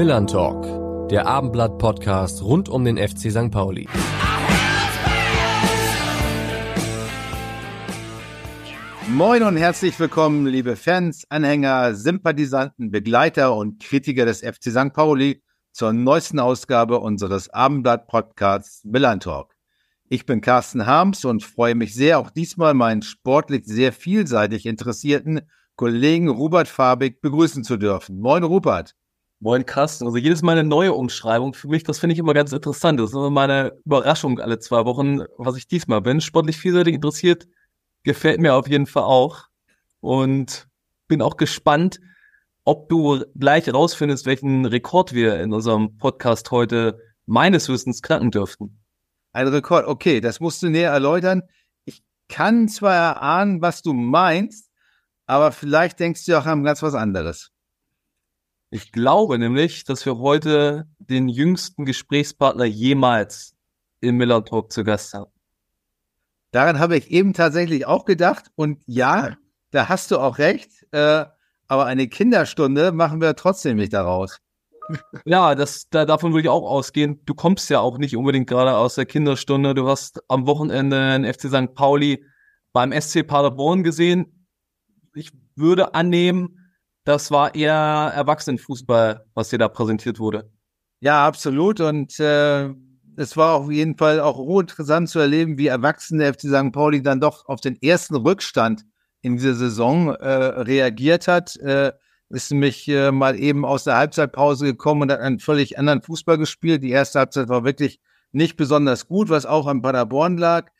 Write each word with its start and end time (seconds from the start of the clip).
Millern 0.00 0.26
Talk, 0.26 1.10
der 1.10 1.26
Abendblatt-Podcast 1.26 2.42
rund 2.42 2.70
um 2.70 2.86
den 2.86 2.96
FC 2.96 3.30
St. 3.30 3.50
Pauli. 3.50 3.86
Moin 9.08 9.42
und 9.42 9.58
herzlich 9.58 10.00
willkommen, 10.00 10.46
liebe 10.46 10.76
Fans, 10.76 11.26
Anhänger, 11.28 11.94
Sympathisanten, 11.94 12.90
Begleiter 12.90 13.54
und 13.54 13.82
Kritiker 13.82 14.24
des 14.24 14.40
FC 14.40 14.70
St. 14.70 14.94
Pauli 14.94 15.42
zur 15.70 15.92
neuesten 15.92 16.38
Ausgabe 16.38 16.98
unseres 17.00 17.50
Abendblatt-Podcasts 17.50 18.84
Millern 18.84 19.20
Talk. 19.20 19.54
Ich 20.08 20.24
bin 20.24 20.40
Carsten 20.40 20.86
Harms 20.86 21.26
und 21.26 21.42
freue 21.42 21.74
mich 21.74 21.94
sehr, 21.94 22.20
auch 22.20 22.30
diesmal 22.30 22.72
meinen 22.72 23.02
sportlich 23.02 23.66
sehr 23.66 23.92
vielseitig 23.92 24.64
interessierten 24.64 25.42
Kollegen 25.76 26.30
Rupert 26.30 26.68
Fabig 26.68 27.20
begrüßen 27.20 27.64
zu 27.64 27.76
dürfen. 27.76 28.18
Moin, 28.18 28.44
Rupert. 28.44 28.94
Moin 29.42 29.64
Carsten, 29.64 30.04
also 30.04 30.18
jedes 30.18 30.42
Mal 30.42 30.58
eine 30.58 30.68
neue 30.68 30.92
Umschreibung 30.92 31.54
für 31.54 31.68
mich, 31.68 31.82
das 31.82 31.98
finde 31.98 32.12
ich 32.12 32.18
immer 32.18 32.34
ganz 32.34 32.52
interessant. 32.52 33.00
Das 33.00 33.08
ist 33.08 33.16
immer 33.16 33.30
meine 33.30 33.72
Überraschung 33.86 34.38
alle 34.38 34.58
zwei 34.58 34.84
Wochen, 34.84 35.22
was 35.38 35.56
ich 35.56 35.66
diesmal 35.66 36.02
bin. 36.02 36.20
Sportlich 36.20 36.58
vielseitig 36.58 36.94
interessiert, 36.94 37.48
gefällt 38.02 38.38
mir 38.38 38.54
auf 38.54 38.68
jeden 38.68 38.84
Fall 38.84 39.04
auch. 39.04 39.46
Und 40.00 40.68
bin 41.08 41.22
auch 41.22 41.38
gespannt, 41.38 42.00
ob 42.64 42.90
du 42.90 43.24
gleich 43.34 43.72
rausfindest, 43.72 44.26
welchen 44.26 44.66
Rekord 44.66 45.14
wir 45.14 45.40
in 45.40 45.54
unserem 45.54 45.96
Podcast 45.96 46.50
heute 46.50 46.98
meines 47.24 47.66
Wissens 47.70 48.02
knacken 48.02 48.30
dürften. 48.30 48.82
Ein 49.32 49.48
Rekord, 49.48 49.86
okay, 49.86 50.20
das 50.20 50.40
musst 50.40 50.62
du 50.62 50.68
näher 50.68 50.90
erläutern. 50.90 51.44
Ich 51.86 52.02
kann 52.28 52.68
zwar 52.68 52.94
erahnen, 52.94 53.62
was 53.62 53.80
du 53.80 53.94
meinst, 53.94 54.70
aber 55.24 55.50
vielleicht 55.50 55.98
denkst 55.98 56.26
du 56.26 56.38
auch 56.38 56.44
an 56.44 56.62
ganz 56.62 56.82
was 56.82 56.94
anderes. 56.94 57.50
Ich 58.72 58.92
glaube 58.92 59.36
nämlich, 59.36 59.82
dass 59.82 60.06
wir 60.06 60.18
heute 60.18 60.86
den 61.00 61.28
jüngsten 61.28 61.84
Gesprächspartner 61.84 62.66
jemals 62.66 63.56
im 64.00 64.16
Miller 64.16 64.44
Talk 64.44 64.70
zu 64.72 64.84
Gast 64.84 65.12
haben. 65.12 65.30
Daran 66.52 66.78
habe 66.78 66.96
ich 66.96 67.10
eben 67.10 67.32
tatsächlich 67.32 67.86
auch 67.86 68.04
gedacht. 68.04 68.46
Und 68.54 68.80
ja, 68.86 69.36
da 69.72 69.88
hast 69.88 70.12
du 70.12 70.18
auch 70.18 70.38
recht. 70.38 70.86
Äh, 70.92 71.24
aber 71.66 71.86
eine 71.86 72.06
Kinderstunde 72.06 72.92
machen 72.92 73.20
wir 73.20 73.34
trotzdem 73.34 73.76
nicht 73.76 73.92
daraus. 73.92 74.38
Ja, 75.24 75.54
das, 75.54 75.88
da, 75.88 76.04
davon 76.04 76.32
würde 76.32 76.42
ich 76.42 76.48
auch 76.48 76.68
ausgehen. 76.68 77.20
Du 77.24 77.34
kommst 77.34 77.70
ja 77.70 77.80
auch 77.80 77.98
nicht 77.98 78.16
unbedingt 78.16 78.48
gerade 78.48 78.76
aus 78.76 78.96
der 78.96 79.06
Kinderstunde. 79.06 79.74
Du 79.74 79.88
hast 79.88 80.20
am 80.28 80.46
Wochenende 80.46 80.96
einen 80.96 81.32
FC 81.32 81.48
St. 81.48 81.74
Pauli 81.74 82.24
beim 82.72 82.92
SC 82.92 83.26
Paderborn 83.26 83.82
gesehen. 83.82 84.46
Ich 85.14 85.30
würde 85.54 85.94
annehmen, 85.94 86.59
das 87.04 87.30
war 87.30 87.54
eher 87.54 87.74
Erwachsenenfußball, 88.14 89.24
was 89.34 89.48
dir 89.48 89.58
da 89.58 89.68
präsentiert 89.68 90.18
wurde. 90.18 90.50
Ja, 91.00 91.26
absolut. 91.26 91.80
Und 91.80 92.18
äh, 92.20 92.68
es 93.16 93.36
war 93.36 93.54
auf 93.54 93.70
jeden 93.70 93.96
Fall 93.96 94.20
auch 94.20 94.60
interessant 94.60 95.08
zu 95.08 95.18
erleben, 95.18 95.58
wie 95.58 95.66
Erwachsene 95.66 96.32
FC 96.32 96.42
St. 96.42 96.72
Pauli 96.72 97.02
dann 97.02 97.20
doch 97.20 97.46
auf 97.46 97.60
den 97.60 97.80
ersten 97.80 98.16
Rückstand 98.16 98.84
in 99.22 99.36
dieser 99.36 99.54
Saison 99.54 100.14
äh, 100.14 100.28
reagiert 100.28 101.28
hat. 101.28 101.56
Äh, 101.56 101.92
ist 102.30 102.52
nämlich 102.52 102.86
äh, 102.88 103.10
mal 103.10 103.38
eben 103.38 103.64
aus 103.64 103.84
der 103.84 103.96
Halbzeitpause 103.96 104.66
gekommen 104.66 105.02
und 105.02 105.12
hat 105.12 105.20
einen 105.20 105.40
völlig 105.40 105.78
anderen 105.78 106.00
Fußball 106.00 106.38
gespielt. 106.38 106.82
Die 106.82 106.90
erste 106.90 107.18
Halbzeit 107.18 107.48
war 107.48 107.64
wirklich 107.64 108.00
nicht 108.32 108.56
besonders 108.56 109.08
gut, 109.08 109.28
was 109.28 109.46
auch 109.46 109.66
an 109.66 109.82
Paderborn 109.82 110.38
lag. 110.38 110.70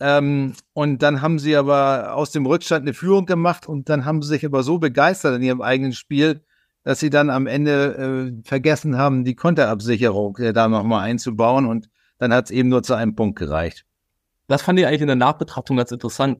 Ähm, 0.00 0.54
und 0.72 1.02
dann 1.02 1.20
haben 1.20 1.38
sie 1.38 1.54
aber 1.56 2.14
aus 2.14 2.30
dem 2.30 2.46
Rückstand 2.46 2.82
eine 2.82 2.94
Führung 2.94 3.26
gemacht 3.26 3.68
und 3.68 3.90
dann 3.90 4.06
haben 4.06 4.22
sie 4.22 4.30
sich 4.30 4.46
aber 4.46 4.62
so 4.62 4.78
begeistert 4.78 5.36
in 5.36 5.42
ihrem 5.42 5.60
eigenen 5.60 5.92
Spiel, 5.92 6.42
dass 6.84 7.00
sie 7.00 7.10
dann 7.10 7.28
am 7.28 7.46
Ende 7.46 8.32
äh, 8.42 8.48
vergessen 8.48 8.96
haben, 8.96 9.24
die 9.24 9.34
Konterabsicherung 9.34 10.38
äh, 10.38 10.54
da 10.54 10.68
nochmal 10.68 11.02
einzubauen 11.02 11.66
und 11.66 11.90
dann 12.18 12.32
hat 12.32 12.46
es 12.46 12.50
eben 12.50 12.70
nur 12.70 12.82
zu 12.82 12.94
einem 12.94 13.14
Punkt 13.14 13.38
gereicht. 13.38 13.84
Das 14.46 14.62
fand 14.62 14.78
ich 14.78 14.86
eigentlich 14.86 15.02
in 15.02 15.06
der 15.06 15.16
Nachbetrachtung 15.16 15.76
ganz 15.76 15.92
interessant. 15.92 16.38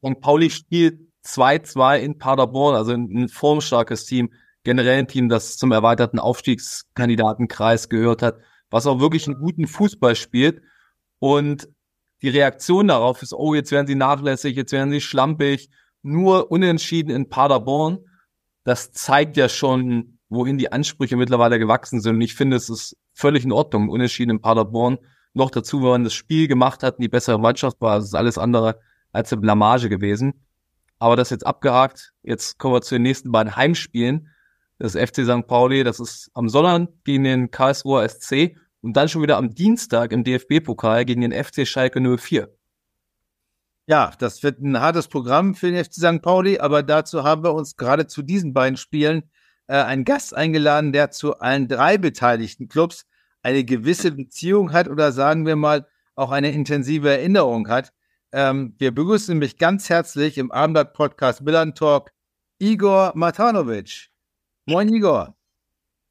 Und 0.00 0.20
Pauli 0.20 0.48
spielt 0.50 1.00
2-2 1.24 1.98
in 1.98 2.18
Paderborn, 2.18 2.76
also 2.76 2.92
ein, 2.92 3.10
ein 3.12 3.28
formstarkes 3.28 4.06
Team, 4.06 4.32
generell 4.62 5.00
ein 5.00 5.08
Team, 5.08 5.28
das 5.28 5.56
zum 5.56 5.72
erweiterten 5.72 6.18
Aufstiegskandidatenkreis 6.18 7.88
gehört 7.88 8.22
hat, 8.22 8.38
was 8.70 8.86
auch 8.86 9.00
wirklich 9.00 9.26
einen 9.26 9.38
guten 9.38 9.66
Fußball 9.66 10.14
spielt. 10.14 10.62
Und 11.18 11.68
die 12.22 12.28
Reaktion 12.28 12.88
darauf 12.88 13.22
ist, 13.22 13.32
oh, 13.32 13.54
jetzt 13.54 13.72
werden 13.72 13.86
sie 13.86 13.94
nachlässig, 13.94 14.56
jetzt 14.56 14.72
werden 14.72 14.90
sie 14.90 15.00
schlampig, 15.00 15.68
nur 16.02 16.50
unentschieden 16.50 17.10
in 17.10 17.28
Paderborn. 17.28 17.98
Das 18.64 18.92
zeigt 18.92 19.36
ja 19.36 19.48
schon, 19.48 20.18
wohin 20.28 20.58
die 20.58 20.72
Ansprüche 20.72 21.16
mittlerweile 21.16 21.58
gewachsen 21.58 22.00
sind. 22.00 22.16
Und 22.16 22.20
ich 22.20 22.34
finde, 22.34 22.56
es 22.56 22.68
ist 22.68 22.96
völlig 23.12 23.44
in 23.44 23.52
Ordnung, 23.52 23.88
unentschieden 23.88 24.30
in 24.30 24.40
Paderborn. 24.40 24.98
Noch 25.34 25.50
dazu, 25.50 25.82
wenn 25.82 25.90
man 25.90 26.04
das 26.04 26.14
Spiel 26.14 26.48
gemacht 26.48 26.82
hat 26.82 26.96
und 26.96 27.02
die 27.02 27.08
bessere 27.08 27.38
Mannschaft 27.38 27.80
war, 27.80 27.98
ist 27.98 28.14
alles 28.14 28.38
andere 28.38 28.80
als 29.12 29.32
eine 29.32 29.40
Blamage 29.42 29.88
gewesen. 29.88 30.46
Aber 30.98 31.16
das 31.16 31.28
ist 31.28 31.32
jetzt 31.32 31.46
abgehakt. 31.46 32.12
Jetzt 32.22 32.58
kommen 32.58 32.74
wir 32.74 32.82
zu 32.82 32.94
den 32.94 33.02
nächsten 33.02 33.30
beiden 33.30 33.54
Heimspielen. 33.54 34.30
Das 34.78 34.94
FC 34.94 35.24
St. 35.24 35.46
Pauli, 35.46 35.84
das 35.84 36.00
ist 36.00 36.30
am 36.34 36.48
Sonnabend 36.48 36.90
gegen 37.04 37.24
den 37.24 37.50
Karlsruher 37.50 38.08
SC 38.08 38.56
und 38.86 38.96
dann 38.96 39.08
schon 39.08 39.20
wieder 39.20 39.36
am 39.36 39.52
Dienstag 39.52 40.12
im 40.12 40.22
DFB-Pokal 40.22 41.04
gegen 41.04 41.20
den 41.20 41.32
FC 41.32 41.66
Schalke 41.66 42.00
04. 42.00 42.48
Ja, 43.86 44.12
das 44.20 44.44
wird 44.44 44.60
ein 44.60 44.80
hartes 44.80 45.08
Programm 45.08 45.56
für 45.56 45.72
den 45.72 45.84
FC 45.84 45.94
St. 45.94 46.22
Pauli, 46.22 46.60
aber 46.60 46.84
dazu 46.84 47.24
haben 47.24 47.42
wir 47.42 47.52
uns 47.52 47.74
gerade 47.74 48.06
zu 48.06 48.22
diesen 48.22 48.52
beiden 48.52 48.76
Spielen 48.76 49.28
äh, 49.66 49.74
einen 49.74 50.04
Gast 50.04 50.36
eingeladen, 50.36 50.92
der 50.92 51.10
zu 51.10 51.40
allen 51.40 51.66
drei 51.66 51.98
beteiligten 51.98 52.68
Clubs 52.68 53.06
eine 53.42 53.64
gewisse 53.64 54.12
Beziehung 54.12 54.72
hat 54.72 54.86
oder 54.86 55.10
sagen 55.10 55.46
wir 55.46 55.56
mal 55.56 55.88
auch 56.14 56.30
eine 56.30 56.52
intensive 56.52 57.10
Erinnerung 57.10 57.68
hat. 57.68 57.92
Ähm, 58.30 58.76
wir 58.78 58.94
begrüßen 58.94 59.36
mich 59.36 59.58
ganz 59.58 59.88
herzlich 59.88 60.38
im 60.38 60.52
Abendblatt-Podcast 60.52 61.42
Milan 61.42 61.74
Talk 61.74 62.12
Igor 62.60 63.10
Matanovic. 63.16 64.10
Moin, 64.64 64.88
Igor. 64.94 65.34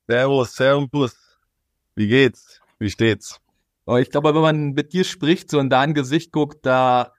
Servus, 0.10 0.54
servus. 0.54 1.16
Wie 1.96 2.10
geht's? 2.10 2.60
Wie 2.80 2.90
steht's? 2.90 3.40
Oh, 3.86 3.98
ich 3.98 4.10
glaube, 4.10 4.34
wenn 4.34 4.42
man 4.42 4.72
mit 4.72 4.94
dir 4.94 5.04
spricht, 5.04 5.50
so 5.50 5.60
in 5.60 5.70
dein 5.70 5.94
Gesicht 5.94 6.32
guckt, 6.32 6.66
da 6.66 7.14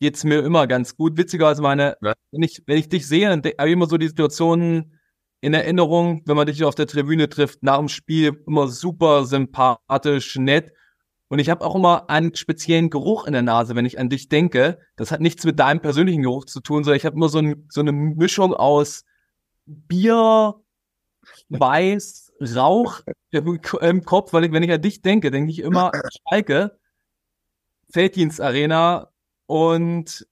geht's 0.00 0.24
mir 0.24 0.40
immer 0.40 0.66
ganz 0.66 0.96
gut. 0.96 1.16
Witzigerweise 1.16 1.62
meine, 1.62 1.96
ja. 2.02 2.14
wenn 2.32 2.42
ich, 2.42 2.62
wenn 2.66 2.78
ich 2.78 2.88
dich 2.88 3.06
sehe, 3.06 3.28
dann 3.28 3.42
habe 3.58 3.68
ich 3.68 3.72
immer 3.72 3.86
so 3.86 3.96
die 3.96 4.08
Situationen 4.08 4.98
in 5.40 5.54
Erinnerung, 5.54 6.22
wenn 6.26 6.36
man 6.36 6.46
dich 6.46 6.64
auf 6.64 6.74
der 6.74 6.86
Tribüne 6.86 7.28
trifft, 7.28 7.62
nach 7.62 7.78
dem 7.78 7.88
Spiel 7.88 8.42
immer 8.46 8.68
super 8.68 9.24
sympathisch, 9.24 10.36
nett. 10.36 10.72
Und 11.28 11.38
ich 11.38 11.48
habe 11.48 11.64
auch 11.64 11.76
immer 11.76 12.10
einen 12.10 12.34
speziellen 12.34 12.90
Geruch 12.90 13.26
in 13.26 13.32
der 13.32 13.42
Nase, 13.42 13.76
wenn 13.76 13.86
ich 13.86 13.98
an 13.98 14.08
dich 14.08 14.28
denke. 14.28 14.80
Das 14.96 15.12
hat 15.12 15.20
nichts 15.20 15.44
mit 15.44 15.60
deinem 15.60 15.80
persönlichen 15.80 16.22
Geruch 16.22 16.44
zu 16.44 16.60
tun, 16.60 16.82
sondern 16.82 16.96
ich 16.96 17.06
habe 17.06 17.16
immer 17.16 17.28
so, 17.28 17.38
ein, 17.38 17.66
so 17.70 17.80
eine 17.80 17.92
Mischung 17.92 18.52
aus 18.52 19.04
Bier, 19.64 20.56
Weiß, 21.48 22.29
Rauch 22.40 23.00
im 23.32 24.04
Kopf, 24.04 24.32
weil 24.32 24.44
ich, 24.44 24.52
wenn 24.52 24.62
ich 24.62 24.72
an 24.72 24.82
dich 24.82 25.02
denke, 25.02 25.30
denke 25.30 25.50
ich 25.50 25.60
immer 25.60 25.92
Schalke, 26.28 26.78
Felddienstarena 27.90 29.10
und 29.46 30.26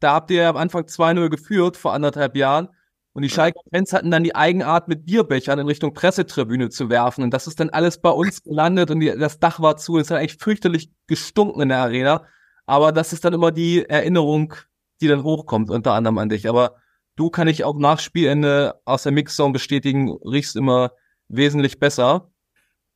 da 0.00 0.14
habt 0.14 0.30
ihr 0.30 0.48
am 0.48 0.56
Anfang 0.56 0.84
2-0 0.84 1.28
geführt 1.28 1.76
vor 1.76 1.92
anderthalb 1.92 2.36
Jahren 2.36 2.68
und 3.12 3.22
die 3.22 3.28
Schalke-Fans 3.28 3.92
hatten 3.92 4.10
dann 4.10 4.24
die 4.24 4.34
Eigenart, 4.34 4.88
mit 4.88 5.04
Bierbechern 5.04 5.58
in 5.58 5.66
Richtung 5.66 5.92
Pressetribüne 5.92 6.70
zu 6.70 6.88
werfen 6.88 7.22
und 7.22 7.34
das 7.34 7.46
ist 7.46 7.60
dann 7.60 7.70
alles 7.70 8.00
bei 8.00 8.10
uns 8.10 8.42
gelandet 8.42 8.90
und 8.90 9.00
die, 9.00 9.12
das 9.16 9.38
Dach 9.38 9.60
war 9.60 9.76
zu, 9.76 9.98
es 9.98 10.10
hat 10.10 10.18
eigentlich 10.18 10.38
fürchterlich 10.38 10.90
gestunken 11.06 11.60
in 11.62 11.68
der 11.68 11.78
Arena, 11.78 12.24
aber 12.64 12.92
das 12.92 13.12
ist 13.12 13.24
dann 13.24 13.34
immer 13.34 13.52
die 13.52 13.84
Erinnerung, 13.84 14.54
die 15.00 15.08
dann 15.08 15.22
hochkommt, 15.22 15.70
unter 15.70 15.92
anderem 15.92 16.18
an 16.18 16.30
dich, 16.30 16.48
aber 16.48 16.76
du 17.16 17.28
kann 17.28 17.48
ich 17.48 17.64
auch 17.64 17.76
nach 17.76 17.98
Spielende 17.98 18.80
aus 18.86 19.02
der 19.02 19.12
Mixzone 19.12 19.52
bestätigen, 19.52 20.12
riechst 20.24 20.56
immer 20.56 20.92
wesentlich 21.32 21.78
besser. 21.78 22.30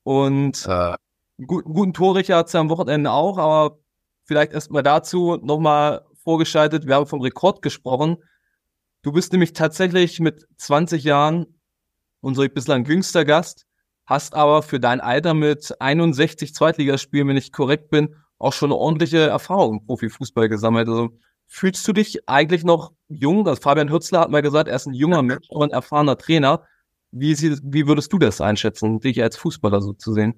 Und 0.03 0.67
äh. 0.69 0.95
gut, 1.45 1.65
guten 1.65 1.93
Torrichter 1.93 2.37
hat 2.37 2.47
es 2.47 2.53
ja 2.53 2.61
am 2.61 2.71
Wochenende 2.71 3.11
auch, 3.11 3.39
aber 3.39 3.79
vielleicht 4.25 4.53
erstmal 4.53 4.83
dazu 4.83 5.37
nochmal 5.37 6.05
vorgeschaltet. 6.23 6.87
Wir 6.87 6.97
haben 6.97 7.07
vom 7.07 7.21
Rekord 7.21 7.63
gesprochen. 7.63 8.19
Du 9.03 9.13
bist 9.13 9.33
nämlich 9.33 9.53
tatsächlich 9.53 10.21
mit 10.21 10.47
20 10.57 11.05
Jahren 11.05 11.47
unser 12.21 12.49
bislang 12.49 12.85
jüngster 12.85 13.25
Gast, 13.25 13.67
hast 14.05 14.35
aber 14.35 14.63
für 14.63 14.81
dein 14.81 15.01
Alter 15.01 15.35
mit 15.35 15.81
61 15.81 16.55
Zweitligaspielen, 16.55 17.29
wenn 17.29 17.37
ich 17.37 17.53
korrekt 17.53 17.91
bin, 17.91 18.17
auch 18.39 18.53
schon 18.53 18.71
eine 18.71 18.79
ordentliche 18.79 19.19
Erfahrung 19.19 19.79
im 19.79 19.87
Profifußball 19.87 20.49
gesammelt. 20.49 20.89
Also 20.89 21.11
fühlst 21.47 21.87
du 21.87 21.93
dich 21.93 22.29
eigentlich 22.29 22.65
noch 22.65 22.93
jung? 23.09 23.47
Also 23.47 23.61
Fabian 23.61 23.91
Hürzler 23.91 24.21
hat 24.21 24.31
mal 24.31 24.43
gesagt, 24.43 24.69
er 24.69 24.77
ist 24.77 24.87
ein 24.87 24.95
junger 24.95 25.23
Mensch 25.23 25.49
und 25.49 25.71
ein 25.71 25.71
erfahrener 25.71 26.19
Trainer. 26.19 26.65
Wie, 27.13 27.35
wie 27.37 27.87
würdest 27.87 28.13
du 28.13 28.19
das 28.19 28.41
einschätzen, 28.41 29.01
dich 29.01 29.23
als 29.23 29.37
Fußballer 29.37 29.81
so 29.81 29.93
zu 29.93 30.13
sehen? 30.13 30.35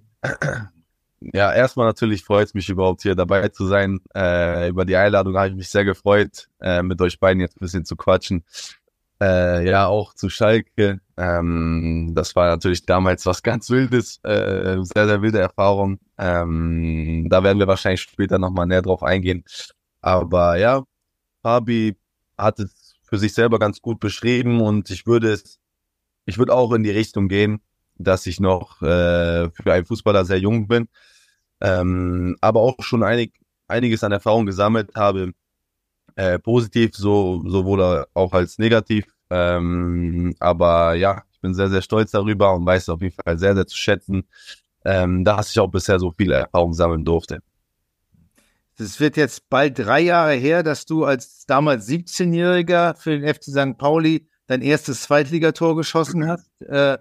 Ja, 1.20 1.52
erstmal 1.52 1.86
natürlich 1.86 2.22
freut 2.24 2.46
es 2.46 2.54
mich 2.54 2.68
überhaupt 2.68 3.02
hier 3.02 3.16
dabei 3.16 3.48
zu 3.48 3.66
sein. 3.66 3.98
Äh, 4.14 4.68
über 4.68 4.84
die 4.84 4.94
Einladung 4.94 5.36
habe 5.36 5.48
ich 5.48 5.54
mich 5.56 5.68
sehr 5.68 5.84
gefreut, 5.84 6.48
äh, 6.60 6.82
mit 6.82 7.00
euch 7.00 7.18
beiden 7.18 7.40
jetzt 7.40 7.56
ein 7.56 7.60
bisschen 7.60 7.84
zu 7.84 7.96
quatschen. 7.96 8.44
Äh, 9.20 9.68
ja, 9.68 9.86
auch 9.88 10.14
zu 10.14 10.28
Schalke. 10.28 11.00
Ähm, 11.16 12.12
das 12.14 12.36
war 12.36 12.48
natürlich 12.48 12.86
damals 12.86 13.26
was 13.26 13.42
ganz 13.42 13.68
Wildes, 13.68 14.20
äh, 14.22 14.76
sehr, 14.82 15.06
sehr 15.08 15.22
wilde 15.22 15.40
Erfahrung. 15.40 15.98
Ähm, 16.18 17.26
da 17.28 17.42
werden 17.42 17.58
wir 17.58 17.66
wahrscheinlich 17.66 18.02
später 18.02 18.38
nochmal 18.38 18.66
näher 18.66 18.82
drauf 18.82 19.02
eingehen. 19.02 19.42
Aber 20.00 20.56
ja, 20.56 20.84
Fabi 21.42 21.96
hat 22.36 22.60
es 22.60 22.94
für 23.02 23.18
sich 23.18 23.34
selber 23.34 23.58
ganz 23.58 23.80
gut 23.82 23.98
beschrieben 24.00 24.60
und 24.60 24.90
ich 24.90 25.06
würde 25.06 25.32
es, 25.32 25.58
ich 26.28 26.36
würde 26.36 26.54
auch 26.54 26.72
in 26.72 26.82
die 26.82 26.90
Richtung 26.90 27.26
gehen, 27.28 27.62
dass 27.96 28.26
ich 28.26 28.38
noch 28.38 28.82
äh, 28.82 29.50
für 29.50 29.72
einen 29.72 29.86
Fußballer 29.86 30.26
sehr 30.26 30.38
jung 30.38 30.68
bin, 30.68 30.88
ähm, 31.62 32.36
aber 32.42 32.60
auch 32.60 32.76
schon 32.80 33.02
einig, 33.02 33.32
einiges 33.66 34.04
an 34.04 34.12
Erfahrung 34.12 34.44
gesammelt 34.44 34.94
habe, 34.94 35.32
äh, 36.16 36.38
positiv, 36.38 36.94
so 36.94 37.42
sowohl 37.46 38.04
auch 38.12 38.32
als 38.34 38.58
negativ. 38.58 39.06
Ähm, 39.30 40.34
aber 40.38 40.94
ja, 40.94 41.22
ich 41.32 41.40
bin 41.40 41.54
sehr, 41.54 41.70
sehr 41.70 41.80
stolz 41.80 42.10
darüber 42.10 42.54
und 42.54 42.66
weiß 42.66 42.90
auf 42.90 43.00
jeden 43.00 43.14
Fall 43.14 43.38
sehr, 43.38 43.54
sehr 43.54 43.66
zu 43.66 43.76
schätzen, 43.76 44.28
ähm, 44.84 45.24
dass 45.24 45.50
ich 45.50 45.60
auch 45.60 45.70
bisher 45.70 45.98
so 45.98 46.12
viel 46.12 46.30
Erfahrung 46.30 46.74
sammeln 46.74 47.06
durfte. 47.06 47.40
Es 48.78 49.00
wird 49.00 49.16
jetzt 49.16 49.48
bald 49.48 49.78
drei 49.78 50.00
Jahre 50.00 50.34
her, 50.34 50.62
dass 50.62 50.84
du 50.84 51.04
als 51.04 51.46
damals 51.46 51.88
17-Jähriger 51.88 52.96
für 52.96 53.18
den 53.18 53.34
FC 53.34 53.44
St. 53.44 53.78
Pauli 53.78 54.28
dein 54.48 54.62
erstes 54.62 55.02
Zweitligator 55.02 55.76
geschossen 55.76 56.26
hast. 56.26 56.50
Äh, 56.60 56.98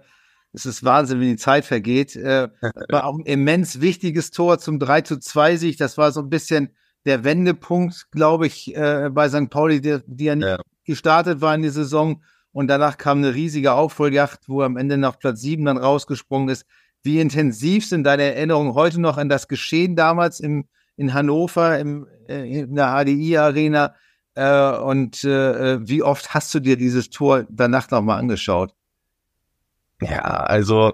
es 0.52 0.64
ist 0.64 0.84
Wahnsinn, 0.84 1.20
wie 1.20 1.30
die 1.30 1.36
Zeit 1.36 1.64
vergeht. 1.64 2.14
Äh, 2.14 2.48
war 2.88 3.04
auch 3.04 3.18
ein 3.18 3.24
immens 3.24 3.80
wichtiges 3.80 4.30
Tor 4.30 4.58
zum 4.60 4.78
3 4.78 5.00
zu 5.00 5.18
2 5.18 5.56
Sieg. 5.56 5.78
Das 5.78 5.98
war 5.98 6.12
so 6.12 6.20
ein 6.20 6.30
bisschen 6.30 6.70
der 7.04 7.24
Wendepunkt, 7.24 8.10
glaube 8.12 8.46
ich, 8.46 8.74
äh, 8.76 9.10
bei 9.10 9.28
St. 9.28 9.50
Pauli, 9.50 9.80
die, 9.80 9.98
die 10.06 10.24
ja 10.24 10.36
nicht 10.36 10.60
gestartet 10.84 11.40
war 11.40 11.54
in 11.54 11.62
die 11.62 11.68
Saison. 11.68 12.22
Und 12.52 12.68
danach 12.68 12.96
kam 12.96 13.18
eine 13.18 13.34
riesige 13.34 13.72
Aufholjagd, 13.72 14.48
wo 14.48 14.60
er 14.60 14.66
am 14.66 14.76
Ende 14.76 14.96
nach 14.96 15.18
Platz 15.18 15.40
7 15.40 15.64
dann 15.64 15.76
rausgesprungen 15.76 16.48
ist. 16.48 16.64
Wie 17.02 17.20
intensiv 17.20 17.86
sind 17.86 18.04
deine 18.04 18.34
Erinnerungen 18.34 18.74
heute 18.74 19.00
noch 19.00 19.18
an 19.18 19.28
das 19.28 19.48
Geschehen 19.48 19.96
damals 19.96 20.40
im 20.40 20.68
in 20.98 21.14
Hannover 21.14 21.78
im, 21.78 22.06
äh, 22.28 22.60
in 22.60 22.74
der 22.74 22.88
HDI-Arena. 22.88 23.94
Äh, 24.38 24.78
und 24.78 25.24
äh, 25.24 25.84
wie 25.88 26.04
oft 26.04 26.32
hast 26.32 26.54
du 26.54 26.60
dir 26.60 26.76
dieses 26.76 27.10
Tor 27.10 27.44
danach 27.50 27.90
nochmal 27.90 28.20
angeschaut? 28.20 28.72
Ja, 30.00 30.20
also 30.20 30.92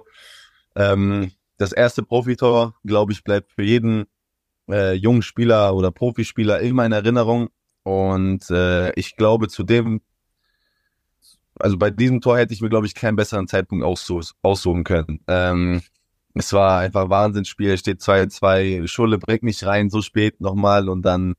ähm, 0.74 1.30
das 1.58 1.72
erste 1.72 2.02
Profitor, 2.02 2.74
glaube 2.84 3.12
ich, 3.12 3.22
bleibt 3.22 3.52
für 3.52 3.62
jeden 3.62 4.06
äh, 4.70 4.94
jungen 4.94 5.20
Spieler 5.20 5.74
oder 5.74 5.90
Profispieler 5.90 6.60
immer 6.60 6.86
in 6.86 6.92
Erinnerung. 6.92 7.50
Und 7.82 8.48
äh, 8.50 8.92
ich 8.98 9.14
glaube, 9.14 9.48
zu 9.48 9.62
dem, 9.62 10.00
also 11.60 11.76
bei 11.76 11.90
diesem 11.90 12.22
Tor 12.22 12.38
hätte 12.38 12.54
ich 12.54 12.62
mir, 12.62 12.70
glaube 12.70 12.86
ich, 12.86 12.94
keinen 12.94 13.16
besseren 13.16 13.46
Zeitpunkt 13.46 13.84
aussuchen 13.84 14.84
können. 14.84 15.20
Ähm, 15.26 15.82
es 16.32 16.50
war 16.54 16.78
einfach 16.78 17.10
Wahnsinnsspiel, 17.10 17.76
steht 17.76 18.00
2-2, 18.00 18.86
Schulle 18.86 19.18
bringt 19.18 19.42
mich 19.42 19.66
rein, 19.66 19.90
so 19.90 20.00
spät 20.00 20.40
nochmal 20.40 20.88
und 20.88 21.02
dann 21.02 21.34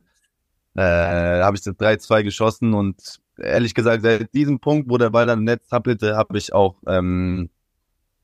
äh, 0.75 1.41
habe 1.41 1.57
ich 1.57 1.63
das 1.63 1.75
3-2 1.75 2.23
geschossen 2.23 2.73
und 2.73 3.19
ehrlich 3.37 3.73
gesagt, 3.73 4.03
seit 4.03 4.33
diesem 4.33 4.59
Punkt, 4.59 4.89
wo 4.89 4.97
der 4.97 5.09
Ball 5.09 5.25
dann 5.25 5.39
im 5.39 5.45
Netz 5.45 5.67
zappelte, 5.67 6.15
habe 6.15 6.37
ich 6.37 6.53
auch, 6.53 6.75
ähm, 6.87 7.49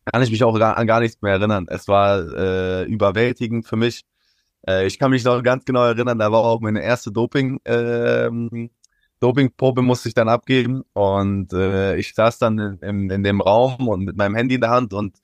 kann 0.05 0.23
ich 0.23 0.31
mich 0.31 0.43
auch 0.43 0.57
gar, 0.57 0.77
an 0.77 0.87
gar 0.87 0.99
nichts 0.99 1.21
mehr 1.21 1.33
erinnern. 1.33 1.67
Es 1.69 1.87
war 1.87 2.19
äh, 2.35 2.83
überwältigend 2.85 3.65
für 3.65 3.75
mich. 3.75 4.03
Äh, 4.67 4.87
ich 4.87 4.99
kann 4.99 5.11
mich 5.11 5.23
noch 5.23 5.41
ganz 5.43 5.65
genau 5.65 5.83
erinnern, 5.85 6.19
da 6.19 6.31
war 6.31 6.41
auch 6.41 6.61
meine 6.61 6.81
erste 6.81 7.11
Doping, 7.11 7.59
äh, 7.63 8.29
Dopingprobe 9.21 9.83
musste 9.83 10.09
ich 10.09 10.15
dann 10.15 10.29
abgeben 10.29 10.83
und 10.93 11.53
äh, 11.53 11.95
ich 11.97 12.15
saß 12.15 12.39
dann 12.39 12.57
in, 12.57 12.79
in, 12.79 13.09
in 13.11 13.23
dem 13.23 13.39
Raum 13.39 13.87
und 13.87 14.03
mit 14.03 14.17
meinem 14.17 14.35
Handy 14.35 14.55
in 14.55 14.61
der 14.61 14.71
Hand 14.71 14.93
und 14.93 15.17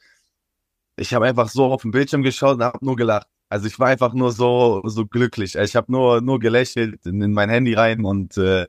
ich 0.98 1.14
habe 1.14 1.26
einfach 1.26 1.50
so 1.50 1.66
auf 1.66 1.82
den 1.82 1.92
Bildschirm 1.92 2.24
geschaut 2.24 2.58
und 2.58 2.64
habe 2.64 2.84
nur 2.86 2.96
gelacht. 2.96 3.28
Also 3.50 3.68
ich 3.68 3.80
war 3.80 3.88
einfach 3.88 4.14
nur 4.14 4.32
so 4.32 4.82
so 4.86 5.06
glücklich. 5.06 5.56
Ich 5.56 5.76
habe 5.76 5.92
nur 5.92 6.22
nur 6.22 6.40
gelächelt 6.40 7.06
in, 7.06 7.22
in, 7.22 7.34
mein 7.34 7.50
Handy 7.50 7.74
rein 7.74 8.04
und 8.04 8.38
äh, 8.38 8.68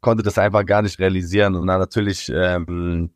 konnte 0.00 0.22
das 0.22 0.38
einfach 0.38 0.66
gar 0.66 0.82
nicht 0.82 0.98
realisieren. 0.98 1.54
Und 1.54 1.66
dann 1.66 1.80
natürlich 1.80 2.30
ähm, 2.34 3.10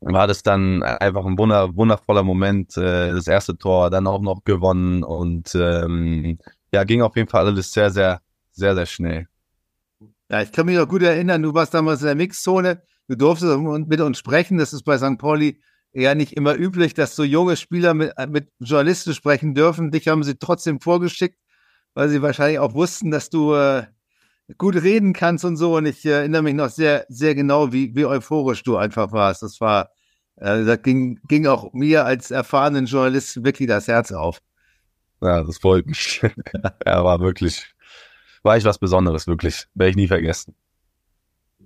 war 0.00 0.26
das 0.26 0.42
dann 0.42 0.82
einfach 0.82 1.24
ein 1.24 1.38
wunder, 1.38 1.74
wundervoller 1.76 2.24
Moment. 2.24 2.76
Äh, 2.76 3.12
das 3.12 3.28
erste 3.28 3.56
Tor 3.56 3.90
dann 3.90 4.06
auch 4.06 4.20
noch 4.20 4.44
gewonnen 4.44 5.04
und 5.04 5.54
ähm, 5.54 6.38
ja 6.72 6.84
ging 6.84 7.02
auf 7.02 7.16
jeden 7.16 7.28
Fall 7.28 7.46
alles 7.46 7.72
sehr 7.72 7.90
sehr 7.90 8.20
sehr 8.50 8.74
sehr 8.74 8.86
schnell. 8.86 9.28
Ja, 10.30 10.42
ich 10.42 10.52
kann 10.52 10.66
mich 10.66 10.76
noch 10.76 10.88
gut 10.88 11.02
erinnern. 11.02 11.42
Du 11.42 11.54
warst 11.54 11.74
damals 11.74 12.00
in 12.00 12.06
der 12.06 12.16
Mixzone. 12.16 12.82
Du 13.08 13.16
durftest 13.16 13.58
mit 13.58 14.00
uns 14.00 14.18
sprechen. 14.18 14.58
Das 14.58 14.72
ist 14.72 14.82
bei 14.82 14.98
St. 14.98 15.16
Pauli 15.16 15.60
ja 15.92 16.14
nicht 16.14 16.34
immer 16.34 16.54
üblich, 16.54 16.94
dass 16.94 17.16
so 17.16 17.24
junge 17.24 17.56
Spieler 17.56 17.94
mit, 17.94 18.12
äh, 18.16 18.26
mit 18.26 18.50
Journalisten 18.60 19.14
sprechen 19.14 19.54
dürfen. 19.54 19.90
Dich 19.90 20.08
haben 20.08 20.22
sie 20.22 20.36
trotzdem 20.36 20.80
vorgeschickt, 20.80 21.38
weil 21.94 22.08
sie 22.08 22.22
wahrscheinlich 22.22 22.58
auch 22.58 22.74
wussten, 22.74 23.10
dass 23.10 23.30
du 23.30 23.54
äh, 23.54 23.86
gut 24.56 24.76
reden 24.76 25.12
kannst 25.12 25.44
und 25.44 25.56
so. 25.56 25.76
Und 25.76 25.86
ich 25.86 26.04
äh, 26.04 26.10
erinnere 26.10 26.42
mich 26.42 26.54
noch 26.54 26.70
sehr, 26.70 27.06
sehr 27.08 27.34
genau, 27.34 27.72
wie, 27.72 27.94
wie 27.94 28.06
euphorisch 28.06 28.62
du 28.62 28.76
einfach 28.76 29.12
warst. 29.12 29.42
Das 29.42 29.60
war, 29.60 29.90
äh, 30.36 30.64
das 30.64 30.82
ging, 30.82 31.20
ging 31.28 31.46
auch 31.46 31.72
mir 31.72 32.04
als 32.04 32.30
erfahrenen 32.30 32.86
Journalisten 32.86 33.44
wirklich 33.44 33.68
das 33.68 33.88
Herz 33.88 34.12
auf. 34.12 34.40
Ja, 35.20 35.42
das 35.42 35.58
freut 35.58 35.86
mich. 35.86 36.22
ja, 36.86 37.04
war 37.04 37.20
wirklich, 37.20 37.74
war 38.42 38.56
ich 38.56 38.64
was 38.64 38.78
Besonderes, 38.78 39.26
wirklich. 39.26 39.66
Werde 39.74 39.90
ich 39.90 39.96
nie 39.96 40.08
vergessen. 40.08 40.54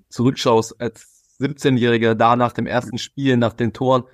Zurückschaust 0.09 0.81
als 0.81 1.12
17-Jähriger 1.43 2.15
da 2.15 2.37
nach 2.37 2.53
dem 2.53 2.67
ersten 2.67 2.99
Spiel, 2.99 3.37
nach 3.37 3.53
den 3.53 3.73
Toren. 3.73 4.05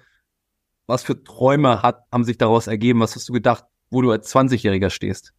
Was 0.86 1.02
für 1.02 1.22
Träume 1.22 1.82
hat, 1.82 2.04
haben 2.10 2.24
sich 2.24 2.38
daraus 2.38 2.66
ergeben? 2.66 3.00
Was 3.00 3.14
hast 3.14 3.28
du 3.28 3.32
gedacht, 3.32 3.64
wo 3.90 4.02
du 4.02 4.10
als 4.10 4.34
20-Jähriger 4.34 4.90
stehst? 4.90 5.34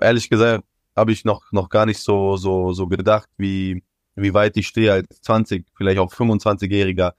Ehrlich 0.00 0.28
gesagt, 0.28 0.64
habe 0.96 1.12
ich 1.12 1.24
noch, 1.24 1.42
noch 1.52 1.68
gar 1.68 1.86
nicht 1.86 2.00
so, 2.00 2.36
so, 2.36 2.72
so 2.72 2.86
gedacht, 2.86 3.28
wie, 3.36 3.84
wie 4.16 4.34
weit 4.34 4.56
ich 4.56 4.68
stehe 4.68 4.92
als 4.92 5.20
20, 5.22 5.66
vielleicht 5.74 5.98
auch 5.98 6.12
25-Jähriger. 6.12 7.12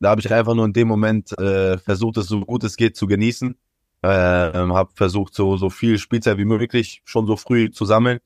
Da 0.00 0.08
habe 0.08 0.20
ich 0.20 0.32
einfach 0.32 0.54
nur 0.54 0.64
in 0.64 0.72
dem 0.72 0.88
Moment 0.88 1.38
äh, 1.38 1.76
versucht, 1.78 2.16
es 2.16 2.26
so 2.26 2.40
gut 2.40 2.64
es 2.64 2.76
geht 2.76 2.96
zu 2.96 3.06
genießen. 3.06 3.56
Äh, 4.02 4.08
habe 4.08 4.90
versucht, 4.94 5.34
so, 5.34 5.58
so 5.58 5.68
viel 5.68 5.98
Spielzeit 5.98 6.38
wie 6.38 6.46
möglich 6.46 7.02
schon 7.04 7.26
so 7.26 7.36
früh 7.36 7.70
zu 7.70 7.84
sammeln. 7.84 8.20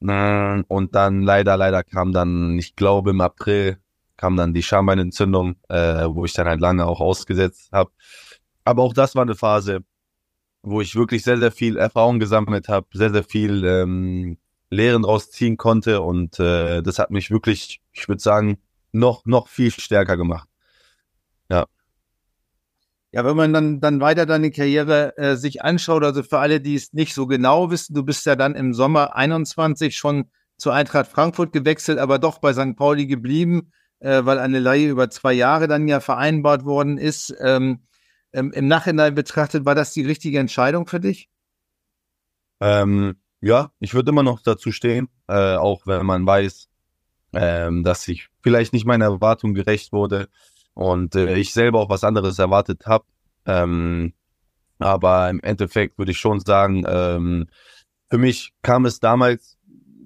Und 0.00 0.94
dann 0.94 1.22
leider, 1.22 1.56
leider 1.56 1.82
kam 1.82 2.12
dann, 2.12 2.58
ich 2.58 2.76
glaube 2.76 3.10
im 3.10 3.20
April, 3.20 3.78
kam 4.16 4.36
dann 4.36 4.54
die 4.54 4.62
Schambeinentzündung, 4.62 5.56
äh, 5.68 6.06
wo 6.08 6.24
ich 6.24 6.32
dann 6.32 6.46
halt 6.46 6.60
lange 6.60 6.86
auch 6.86 7.00
ausgesetzt 7.00 7.70
habe. 7.72 7.90
Aber 8.64 8.82
auch 8.82 8.94
das 8.94 9.14
war 9.14 9.22
eine 9.22 9.34
Phase, 9.34 9.84
wo 10.62 10.80
ich 10.80 10.96
wirklich 10.96 11.22
sehr, 11.22 11.38
sehr 11.38 11.52
viel 11.52 11.76
Erfahrung 11.76 12.18
gesammelt 12.18 12.68
habe, 12.68 12.86
sehr, 12.92 13.10
sehr 13.12 13.24
viel 13.24 13.64
ähm, 13.64 14.38
Lehren 14.70 15.02
draus 15.02 15.30
ziehen 15.30 15.56
konnte 15.56 16.00
und 16.00 16.40
äh, 16.40 16.82
das 16.82 16.98
hat 16.98 17.10
mich 17.10 17.30
wirklich, 17.30 17.80
ich 17.92 18.08
würde 18.08 18.20
sagen, 18.20 18.58
noch, 18.92 19.24
noch 19.26 19.48
viel 19.48 19.70
stärker 19.70 20.16
gemacht. 20.16 20.48
Ja. 21.48 21.66
Ja, 23.16 23.24
wenn 23.24 23.34
man 23.34 23.54
dann, 23.54 23.80
dann 23.80 24.00
weiter 24.00 24.26
deine 24.26 24.50
Karriere 24.50 25.16
äh, 25.16 25.36
sich 25.36 25.62
anschaut, 25.62 26.04
also 26.04 26.22
für 26.22 26.38
alle, 26.38 26.60
die 26.60 26.74
es 26.74 26.92
nicht 26.92 27.14
so 27.14 27.26
genau 27.26 27.70
wissen, 27.70 27.94
du 27.94 28.02
bist 28.02 28.26
ja 28.26 28.36
dann 28.36 28.54
im 28.54 28.74
Sommer 28.74 29.16
21 29.16 29.96
schon 29.96 30.30
zur 30.58 30.74
Eintracht 30.74 31.10
Frankfurt 31.10 31.50
gewechselt, 31.50 31.98
aber 31.98 32.18
doch 32.18 32.40
bei 32.40 32.52
St. 32.52 32.76
Pauli 32.76 33.06
geblieben, 33.06 33.72
äh, 34.00 34.26
weil 34.26 34.38
eine 34.38 34.58
Leihe 34.58 34.90
über 34.90 35.08
zwei 35.08 35.32
Jahre 35.32 35.66
dann 35.66 35.88
ja 35.88 36.00
vereinbart 36.00 36.66
worden 36.66 36.98
ist. 36.98 37.34
Ähm, 37.40 37.86
Im 38.32 38.68
Nachhinein 38.68 39.14
betrachtet, 39.14 39.64
war 39.64 39.74
das 39.74 39.94
die 39.94 40.04
richtige 40.04 40.38
Entscheidung 40.38 40.86
für 40.86 41.00
dich? 41.00 41.30
Ähm, 42.60 43.16
ja, 43.40 43.70
ich 43.80 43.94
würde 43.94 44.10
immer 44.10 44.24
noch 44.24 44.42
dazu 44.42 44.72
stehen, 44.72 45.08
äh, 45.26 45.56
auch 45.56 45.86
wenn 45.86 46.04
man 46.04 46.26
weiß, 46.26 46.68
ähm, 47.32 47.82
dass 47.82 48.06
ich 48.08 48.28
vielleicht 48.42 48.74
nicht 48.74 48.84
meiner 48.84 49.06
Erwartung 49.06 49.54
gerecht 49.54 49.94
wurde 49.94 50.28
und 50.76 51.14
äh, 51.14 51.36
ich 51.36 51.54
selber 51.54 51.80
auch 51.80 51.88
was 51.88 52.04
anderes 52.04 52.38
erwartet 52.38 52.86
habe. 52.86 53.06
Ähm, 53.46 54.12
aber 54.78 55.30
im 55.30 55.40
Endeffekt 55.40 55.96
würde 55.96 56.12
ich 56.12 56.18
schon 56.18 56.40
sagen, 56.40 56.84
ähm, 56.86 57.48
für 58.10 58.18
mich 58.18 58.52
kam 58.60 58.84
es 58.84 59.00
damals, 59.00 59.56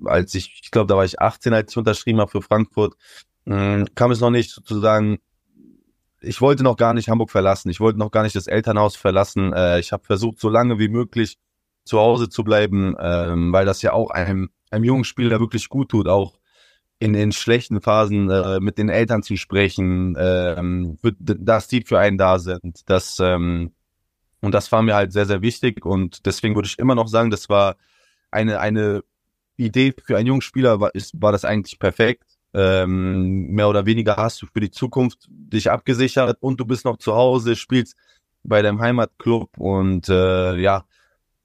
als 0.04 0.32
ich, 0.36 0.60
ich 0.62 0.70
glaube, 0.70 0.86
da 0.86 0.96
war 0.96 1.04
ich 1.04 1.20
18, 1.20 1.52
als 1.52 1.72
ich 1.72 1.76
unterschrieben 1.76 2.20
habe 2.20 2.30
für 2.30 2.40
Frankfurt, 2.40 2.94
äh, 3.46 3.84
kam 3.96 4.12
es 4.12 4.20
noch 4.20 4.30
nicht 4.30 4.50
sozusagen, 4.50 5.18
ich 6.20 6.40
wollte 6.40 6.62
noch 6.62 6.76
gar 6.76 6.94
nicht 6.94 7.08
Hamburg 7.08 7.32
verlassen, 7.32 7.68
ich 7.68 7.80
wollte 7.80 7.98
noch 7.98 8.12
gar 8.12 8.22
nicht 8.22 8.36
das 8.36 8.46
Elternhaus 8.46 8.94
verlassen. 8.94 9.52
Äh, 9.52 9.80
ich 9.80 9.90
habe 9.90 10.04
versucht, 10.04 10.38
so 10.38 10.48
lange 10.48 10.78
wie 10.78 10.88
möglich 10.88 11.36
zu 11.84 11.98
Hause 11.98 12.28
zu 12.28 12.44
bleiben, 12.44 12.94
ähm, 13.00 13.52
weil 13.52 13.66
das 13.66 13.82
ja 13.82 13.92
auch 13.92 14.10
einem, 14.10 14.50
einem 14.70 14.84
jungen 14.84 15.04
Spieler 15.04 15.40
wirklich 15.40 15.68
gut 15.68 15.88
tut, 15.88 16.06
auch 16.06 16.39
in 17.00 17.14
den 17.14 17.32
schlechten 17.32 17.80
Phasen 17.80 18.30
äh, 18.30 18.60
mit 18.60 18.76
den 18.78 18.90
Eltern 18.90 19.22
zu 19.22 19.36
sprechen, 19.36 20.16
ähm, 20.18 20.98
dass 21.18 21.66
die 21.66 21.82
für 21.82 21.98
einen 21.98 22.18
da 22.18 22.38
sind. 22.38 22.88
Das, 22.88 23.18
ähm, 23.20 23.72
und 24.42 24.52
das 24.52 24.70
war 24.70 24.82
mir 24.82 24.94
halt 24.94 25.12
sehr, 25.12 25.24
sehr 25.24 25.40
wichtig. 25.40 25.84
Und 25.84 26.26
deswegen 26.26 26.54
würde 26.54 26.68
ich 26.68 26.78
immer 26.78 26.94
noch 26.94 27.08
sagen, 27.08 27.30
das 27.30 27.48
war 27.48 27.76
eine, 28.30 28.60
eine 28.60 29.02
Idee 29.56 29.94
für 30.04 30.18
einen 30.18 30.26
jungen 30.26 30.42
Spieler, 30.42 30.78
war, 30.80 30.94
ist, 30.94 31.20
war 31.20 31.32
das 31.32 31.46
eigentlich 31.46 31.78
perfekt. 31.78 32.24
Ähm, 32.52 33.46
mehr 33.46 33.68
oder 33.68 33.86
weniger 33.86 34.16
hast 34.16 34.42
du 34.42 34.46
für 34.46 34.60
die 34.60 34.70
Zukunft 34.70 35.26
dich 35.30 35.70
abgesichert 35.70 36.36
und 36.40 36.60
du 36.60 36.66
bist 36.66 36.84
noch 36.84 36.98
zu 36.98 37.14
Hause, 37.14 37.56
spielst 37.56 37.96
bei 38.42 38.60
deinem 38.60 38.80
Heimatclub 38.80 39.56
und 39.56 40.08
äh, 40.08 40.56
ja, 40.56 40.84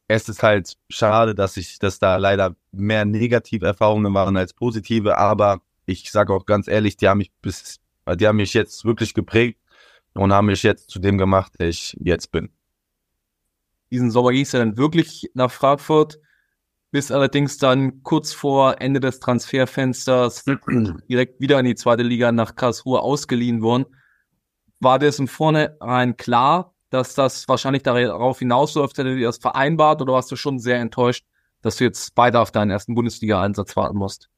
es 0.07 0.29
ist 0.29 0.43
halt 0.43 0.77
schade, 0.89 1.33
dass 1.33 1.57
ich, 1.57 1.79
dass 1.79 1.99
da 1.99 2.17
leider 2.17 2.55
mehr 2.71 3.05
negative 3.05 3.65
Erfahrungen 3.65 4.13
waren 4.13 4.37
als 4.37 4.53
positive, 4.53 5.17
aber 5.17 5.61
ich 5.85 6.11
sage 6.11 6.33
auch 6.33 6.45
ganz 6.45 6.67
ehrlich, 6.67 6.97
die 6.97 7.07
haben 7.07 7.19
mich 7.19 7.31
bis, 7.41 7.79
die 8.19 8.27
haben 8.27 8.37
mich 8.37 8.53
jetzt 8.53 8.85
wirklich 8.85 9.13
geprägt 9.13 9.59
und 10.13 10.31
haben 10.31 10.47
mich 10.47 10.63
jetzt 10.63 10.89
zu 10.89 10.99
dem 10.99 11.17
gemacht, 11.17 11.53
der 11.59 11.69
ich 11.69 11.97
jetzt 11.99 12.31
bin. 12.31 12.49
Diesen 13.91 14.11
Sommer 14.11 14.31
ging 14.31 14.41
es 14.41 14.51
ja 14.51 14.59
dann 14.59 14.77
wirklich 14.77 15.29
nach 15.33 15.51
Frankfurt, 15.51 16.19
bis 16.91 17.11
allerdings 17.11 17.57
dann 17.57 18.03
kurz 18.03 18.33
vor 18.33 18.81
Ende 18.81 18.99
des 18.99 19.19
Transferfensters 19.19 20.45
direkt 21.09 21.39
wieder 21.39 21.59
in 21.59 21.65
die 21.65 21.75
zweite 21.75 22.03
Liga 22.03 22.31
nach 22.31 22.55
Karlsruhe 22.55 23.01
ausgeliehen 23.01 23.61
worden. 23.61 23.85
War 24.79 24.99
das 24.99 25.19
im 25.19 25.27
Vornherein 25.27 26.15
klar, 26.17 26.74
dass 26.95 27.15
das 27.15 27.47
wahrscheinlich 27.47 27.83
darauf 27.83 28.39
hinausläuft, 28.39 28.97
hättet 28.97 29.17
ihr 29.17 29.27
das 29.27 29.37
vereinbart 29.37 30.01
oder 30.01 30.13
warst 30.13 30.31
du 30.31 30.35
schon 30.35 30.59
sehr 30.59 30.79
enttäuscht, 30.79 31.25
dass 31.61 31.77
du 31.77 31.83
jetzt 31.83 32.15
weiter 32.17 32.41
auf 32.41 32.51
deinen 32.51 32.71
ersten 32.71 32.95
Bundesliga-Einsatz 32.95 33.75
warten 33.75 33.97
musst? 33.97 34.29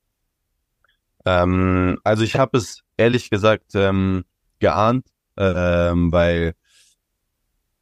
Ähm, 1.26 2.00
also 2.04 2.24
ich 2.24 2.36
habe 2.36 2.58
es 2.58 2.84
ehrlich 2.96 3.30
gesagt 3.30 3.76
ähm, 3.76 4.24
geahnt, 4.60 5.06
ähm, 5.38 6.12
weil 6.12 6.56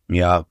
ja, 0.08 0.46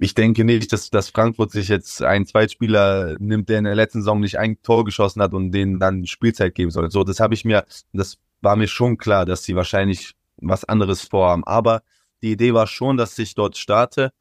ich 0.00 0.14
denke 0.14 0.44
nicht, 0.44 0.72
dass, 0.72 0.90
dass 0.90 1.10
Frankfurt 1.10 1.50
sich 1.52 1.68
jetzt 1.68 2.02
einen 2.02 2.26
Zweitspieler 2.26 3.16
nimmt, 3.18 3.48
der 3.48 3.58
in 3.58 3.64
der 3.64 3.74
letzten 3.74 4.00
Saison 4.00 4.20
nicht 4.20 4.38
ein 4.38 4.60
Tor 4.62 4.84
geschossen 4.84 5.22
hat 5.22 5.34
und 5.34 5.52
denen 5.52 5.78
dann 5.78 6.06
Spielzeit 6.06 6.54
geben 6.54 6.70
soll. 6.70 6.90
So, 6.90 7.04
das 7.04 7.20
habe 7.20 7.34
ich 7.34 7.44
mir, 7.44 7.64
das 7.92 8.18
war 8.40 8.56
mir 8.56 8.66
schon 8.66 8.98
klar, 8.98 9.24
dass 9.24 9.44
sie 9.44 9.54
wahrscheinlich 9.54 10.14
was 10.36 10.64
anderes 10.64 11.02
vorhaben. 11.02 11.44
Aber 11.44 11.82
die 12.22 12.32
Idee 12.32 12.54
war 12.54 12.66
schon, 12.66 12.96
dass 12.96 13.18
ich 13.18 13.34
dort 13.34 13.56
starte, 13.56 14.12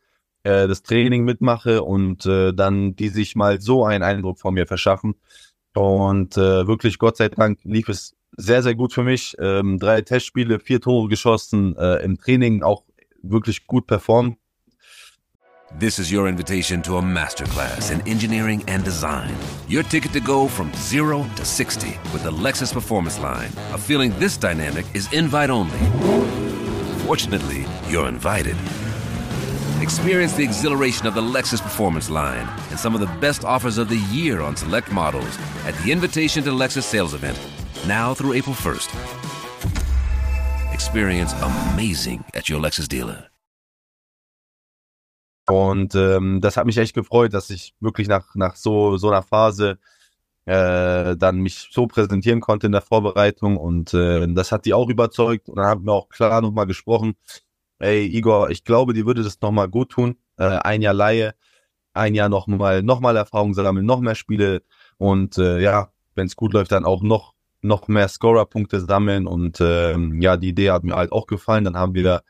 äh, 0.43 0.67
das 0.67 0.83
Training 0.83 1.23
mitmache 1.23 1.83
und 1.83 2.25
äh, 2.25 2.53
dann 2.53 2.95
die 2.95 3.09
sich 3.09 3.35
mal 3.35 3.61
so 3.61 3.85
einen 3.85 4.03
Eindruck 4.03 4.39
von 4.39 4.53
mir 4.53 4.67
verschaffen. 4.67 5.15
Und 5.73 6.35
äh, 6.37 6.67
wirklich, 6.67 6.97
Gott 6.97 7.17
sei 7.17 7.29
Dank, 7.29 7.59
lief 7.63 7.87
es 7.89 8.15
sehr, 8.37 8.63
sehr 8.63 8.75
gut 8.75 8.93
für 8.93 9.03
mich. 9.03 9.35
Ähm, 9.39 9.79
drei 9.79 10.01
Testspiele, 10.01 10.59
vier 10.59 10.81
Tore 10.81 11.07
geschossen, 11.07 11.75
äh, 11.77 12.03
im 12.03 12.17
Training 12.17 12.63
auch 12.63 12.83
wirklich 13.21 13.67
gut 13.67 13.87
performt. 13.87 14.37
This 15.79 15.99
is 15.99 16.11
your 16.11 16.27
invitation 16.27 16.81
to 16.83 16.97
a 16.97 17.01
masterclass 17.01 17.91
in 17.91 18.05
engineering 18.05 18.61
and 18.67 18.83
design. 18.83 19.33
Your 19.69 19.83
ticket 19.83 20.11
to 20.11 20.19
go 20.19 20.47
from 20.47 20.69
zero 20.73 21.25
to 21.37 21.45
60 21.45 21.97
with 22.11 22.23
the 22.23 22.31
Lexus 22.31 22.73
Performance 22.73 23.19
Line. 23.19 23.51
A 23.71 23.77
feeling 23.77 24.11
this 24.19 24.37
dynamic 24.37 24.85
is 24.93 25.11
invite 25.13 25.49
only. 25.49 25.79
Fortunately, 27.11 27.65
you're 27.89 28.07
invited. 28.07 28.55
Experience 29.81 30.31
the 30.31 30.45
exhilaration 30.45 31.07
of 31.07 31.13
the 31.13 31.21
Lexus 31.21 31.61
Performance 31.61 32.09
line 32.09 32.47
and 32.69 32.79
some 32.79 32.95
of 32.95 33.01
the 33.01 33.11
best 33.19 33.43
offers 33.43 33.77
of 33.77 33.89
the 33.89 33.97
year 34.13 34.39
on 34.39 34.55
select 34.55 34.93
models 34.93 35.37
at 35.65 35.75
the 35.83 35.91
Invitation 35.91 36.41
to 36.45 36.51
Lexus 36.51 36.83
sales 36.83 37.13
event, 37.13 37.37
now 37.85 38.13
through 38.13 38.31
April 38.31 38.55
1st. 38.55 38.89
Experience 40.73 41.33
amazing 41.41 42.23
at 42.33 42.47
your 42.47 42.61
Lexus 42.61 42.87
dealer. 42.87 43.27
Und 45.49 45.93
ähm, 45.95 46.39
das 46.39 46.55
hat 46.55 46.65
mich 46.65 46.77
echt 46.77 46.93
gefreut, 46.93 47.33
dass 47.33 47.49
ich 47.49 47.73
wirklich 47.81 48.07
nach, 48.07 48.35
nach 48.35 48.55
so, 48.55 48.95
so 48.95 49.09
einer 49.09 49.21
Phase 49.21 49.79
äh, 50.45 51.15
dann 51.17 51.39
mich 51.39 51.69
so 51.71 51.87
präsentieren 51.87 52.41
konnte 52.41 52.65
in 52.67 52.71
der 52.71 52.81
Vorbereitung 52.81 53.57
und 53.57 53.93
äh, 53.93 54.27
das 54.33 54.51
hat 54.51 54.65
die 54.65 54.73
auch 54.73 54.89
überzeugt 54.89 55.49
und 55.49 55.57
dann 55.57 55.65
haben 55.65 55.85
wir 55.85 55.93
auch 55.93 56.09
klar 56.09 56.41
nochmal 56.41 56.65
gesprochen, 56.67 57.15
ey 57.79 58.05
Igor, 58.05 58.49
ich 58.49 58.63
glaube, 58.63 58.93
dir 58.93 59.05
würde 59.05 59.23
das 59.23 59.41
nochmal 59.41 59.69
gut 59.69 59.91
tun, 59.91 60.17
äh, 60.37 60.45
ein 60.45 60.81
Jahr 60.81 60.93
Laie, 60.93 61.35
ein 61.93 62.15
Jahr 62.15 62.29
nochmal 62.29 62.83
noch 62.83 62.99
mal 63.01 63.15
Erfahrung 63.17 63.53
sammeln, 63.53 63.85
noch 63.85 64.01
mehr 64.01 64.15
Spiele 64.15 64.63
und 64.97 65.37
äh, 65.37 65.59
ja, 65.59 65.91
wenn 66.15 66.27
es 66.27 66.35
gut 66.35 66.53
läuft, 66.53 66.71
dann 66.71 66.85
auch 66.85 67.03
noch 67.03 67.33
noch 67.63 67.87
mehr 67.87 68.07
Scorer-Punkte 68.07 68.79
sammeln 68.81 69.27
und 69.27 69.59
äh, 69.61 69.95
ja, 70.19 70.37
die 70.37 70.49
Idee 70.49 70.71
hat 70.71 70.83
mir 70.83 70.95
halt 70.95 71.11
auch 71.11 71.27
gefallen, 71.27 71.63
dann 71.65 71.77
haben 71.77 71.93
wir 71.93 72.03
da 72.03 72.21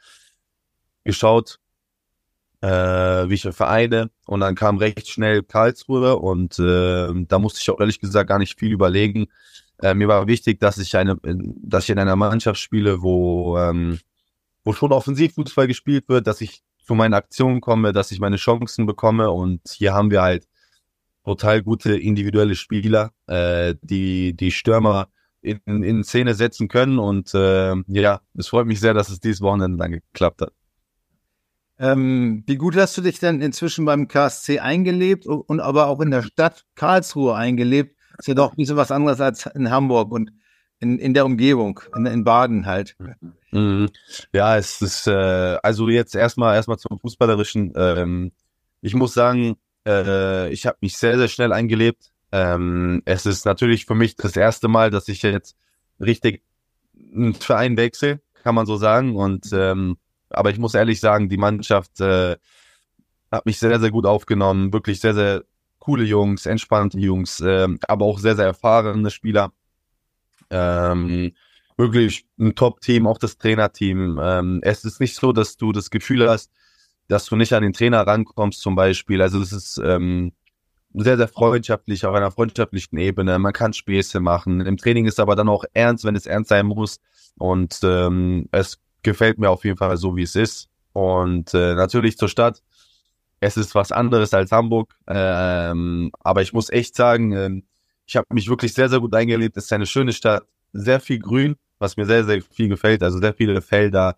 geschaut, 1.05 1.60
äh, 2.61 2.67
welche 3.29 3.53
Vereine 3.53 4.11
und 4.27 4.39
dann 4.41 4.55
kam 4.55 4.77
recht 4.77 5.07
schnell 5.07 5.43
Karlsruhe 5.43 6.17
und 6.17 6.59
äh, 6.59 7.07
da 7.27 7.39
musste 7.39 7.59
ich 7.59 7.69
auch 7.69 7.79
ehrlich 7.79 7.99
gesagt 7.99 8.29
gar 8.29 8.39
nicht 8.39 8.59
viel 8.59 8.71
überlegen. 8.71 9.27
Äh, 9.81 9.95
mir 9.95 10.07
war 10.07 10.27
wichtig, 10.27 10.59
dass 10.59 10.77
ich 10.77 10.95
eine, 10.95 11.17
dass 11.23 11.85
ich 11.85 11.89
in 11.89 11.99
einer 11.99 12.15
Mannschaft 12.15 12.59
spiele, 12.59 13.01
wo 13.01 13.57
ähm, 13.57 13.99
wo 14.63 14.73
schon 14.73 14.91
Offensivfußball 14.91 15.67
gespielt 15.67 16.07
wird, 16.07 16.27
dass 16.27 16.39
ich 16.41 16.61
zu 16.85 16.93
meinen 16.93 17.15
Aktionen 17.15 17.61
komme, 17.61 17.93
dass 17.93 18.11
ich 18.11 18.19
meine 18.19 18.35
Chancen 18.35 18.85
bekomme 18.85 19.31
und 19.31 19.61
hier 19.67 19.93
haben 19.93 20.11
wir 20.11 20.21
halt 20.21 20.47
total 21.25 21.63
gute 21.63 21.97
individuelle 21.97 22.55
Spieler, 22.55 23.11
äh, 23.27 23.75
die 23.81 24.35
die 24.35 24.51
Stürmer 24.51 25.09
in, 25.41 25.59
in 25.65 26.03
Szene 26.03 26.35
setzen 26.35 26.67
können 26.67 26.99
und 26.99 27.33
äh, 27.33 27.75
ja, 27.87 28.21
es 28.35 28.49
freut 28.49 28.67
mich 28.67 28.79
sehr, 28.79 28.93
dass 28.93 29.09
es 29.09 29.19
dieses 29.19 29.41
Wochenende 29.41 29.77
dann 29.79 29.91
geklappt 29.91 30.41
hat. 30.41 30.53
Ähm, 31.81 32.43
wie 32.45 32.57
gut 32.57 32.75
hast 32.75 32.95
du 32.95 33.01
dich 33.01 33.19
denn 33.19 33.41
inzwischen 33.41 33.85
beim 33.85 34.07
KSC 34.07 34.59
eingelebt 34.59 35.25
und 35.25 35.59
aber 35.59 35.87
auch 35.87 35.99
in 35.99 36.11
der 36.11 36.21
Stadt 36.21 36.63
Karlsruhe 36.75 37.35
eingelebt? 37.35 37.97
Ist 38.19 38.27
ja 38.27 38.35
doch 38.35 38.51
ein 38.51 38.57
bisschen 38.57 38.77
was 38.77 38.91
anderes 38.91 39.19
als 39.19 39.47
in 39.47 39.71
Hamburg 39.71 40.11
und 40.11 40.31
in, 40.79 40.99
in 40.99 41.15
der 41.15 41.25
Umgebung, 41.25 41.79
in, 41.95 42.05
in 42.05 42.23
Baden 42.23 42.67
halt. 42.67 42.95
Mhm. 43.49 43.89
Ja, 44.31 44.57
es 44.57 44.79
ist 44.83 45.07
äh, 45.07 45.57
also 45.63 45.89
jetzt 45.89 46.15
erstmal 46.15 46.55
erstmal 46.55 46.77
zum 46.77 46.99
fußballerischen. 46.99 47.73
Ähm, 47.75 48.31
ich 48.81 48.93
muss 48.93 49.15
sagen, 49.15 49.55
äh, 49.87 50.49
ich 50.53 50.67
habe 50.67 50.77
mich 50.81 50.97
sehr 50.97 51.17
sehr 51.17 51.29
schnell 51.29 51.51
eingelebt. 51.51 52.11
Ähm, 52.31 53.01
es 53.05 53.25
ist 53.25 53.43
natürlich 53.45 53.87
für 53.87 53.95
mich 53.95 54.15
das 54.15 54.35
erste 54.35 54.67
Mal, 54.67 54.91
dass 54.91 55.07
ich 55.07 55.23
jetzt 55.23 55.55
richtig 55.99 56.43
einen 56.95 57.33
Verein 57.33 57.75
wechsle, 57.75 58.21
kann 58.43 58.53
man 58.53 58.67
so 58.67 58.77
sagen. 58.77 59.15
Und 59.15 59.49
ähm, 59.51 59.97
aber 60.33 60.49
ich 60.51 60.57
muss 60.59 60.73
ehrlich 60.73 60.99
sagen, 60.99 61.29
die 61.29 61.37
Mannschaft 61.37 61.99
äh, 62.01 62.37
hat 63.31 63.45
mich 63.45 63.59
sehr, 63.59 63.79
sehr 63.79 63.91
gut 63.91 64.05
aufgenommen. 64.05 64.73
Wirklich 64.73 64.99
sehr, 64.99 65.13
sehr 65.13 65.43
coole 65.79 66.03
Jungs, 66.03 66.45
entspannte 66.45 66.99
Jungs, 66.99 67.39
äh, 67.41 67.67
aber 67.87 68.05
auch 68.05 68.19
sehr, 68.19 68.35
sehr 68.35 68.45
erfahrene 68.45 69.09
Spieler. 69.09 69.51
Ähm, 70.49 71.31
wirklich 71.77 72.25
ein 72.39 72.55
Top-Team, 72.55 73.07
auch 73.07 73.17
das 73.17 73.37
Trainerteam. 73.37 74.19
Ähm, 74.21 74.59
es 74.63 74.85
ist 74.85 74.99
nicht 74.99 75.15
so, 75.15 75.31
dass 75.31 75.57
du 75.57 75.71
das 75.71 75.89
Gefühl 75.89 76.29
hast, 76.29 76.51
dass 77.07 77.25
du 77.25 77.35
nicht 77.35 77.53
an 77.53 77.63
den 77.63 77.73
Trainer 77.73 78.05
rankommst 78.05 78.61
zum 78.61 78.75
Beispiel. 78.75 79.21
Also 79.21 79.41
es 79.41 79.51
ist 79.51 79.81
ähm, 79.83 80.33
sehr, 80.93 81.17
sehr 81.17 81.27
freundschaftlich, 81.27 82.05
auf 82.05 82.13
einer 82.13 82.31
freundschaftlichen 82.31 82.97
Ebene. 82.97 83.39
Man 83.39 83.53
kann 83.53 83.73
Späße 83.73 84.19
machen. 84.19 84.61
Im 84.61 84.77
Training 84.77 85.05
ist 85.05 85.19
aber 85.19 85.35
dann 85.35 85.49
auch 85.49 85.63
ernst, 85.73 86.05
wenn 86.05 86.15
es 86.15 86.25
ernst 86.25 86.49
sein 86.49 86.67
muss. 86.67 86.99
Und 87.37 87.79
ähm, 87.83 88.47
es 88.51 88.77
gefällt 89.03 89.37
mir 89.39 89.49
auf 89.49 89.65
jeden 89.65 89.77
Fall 89.77 89.97
so, 89.97 90.15
wie 90.15 90.23
es 90.23 90.35
ist. 90.35 90.69
Und 90.93 91.53
äh, 91.53 91.75
natürlich 91.75 92.17
zur 92.17 92.29
Stadt. 92.29 92.61
Es 93.39 93.57
ist 93.57 93.73
was 93.73 93.91
anderes 93.91 94.33
als 94.33 94.51
Hamburg. 94.51 94.93
Ähm, 95.07 96.11
aber 96.19 96.41
ich 96.41 96.53
muss 96.53 96.69
echt 96.69 96.95
sagen, 96.95 97.31
äh, 97.31 97.61
ich 98.05 98.15
habe 98.15 98.27
mich 98.33 98.49
wirklich 98.49 98.73
sehr, 98.73 98.89
sehr 98.89 98.99
gut 98.99 99.15
eingelebt. 99.15 99.57
Es 99.57 99.65
ist 99.65 99.73
eine 99.73 99.85
schöne 99.85 100.13
Stadt. 100.13 100.43
Sehr 100.73 100.99
viel 100.99 101.19
Grün, 101.19 101.55
was 101.79 101.97
mir 101.97 102.05
sehr, 102.05 102.23
sehr 102.23 102.41
viel 102.41 102.67
gefällt. 102.67 103.03
Also 103.03 103.19
sehr 103.19 103.33
viele 103.33 103.61
Felder, 103.61 104.15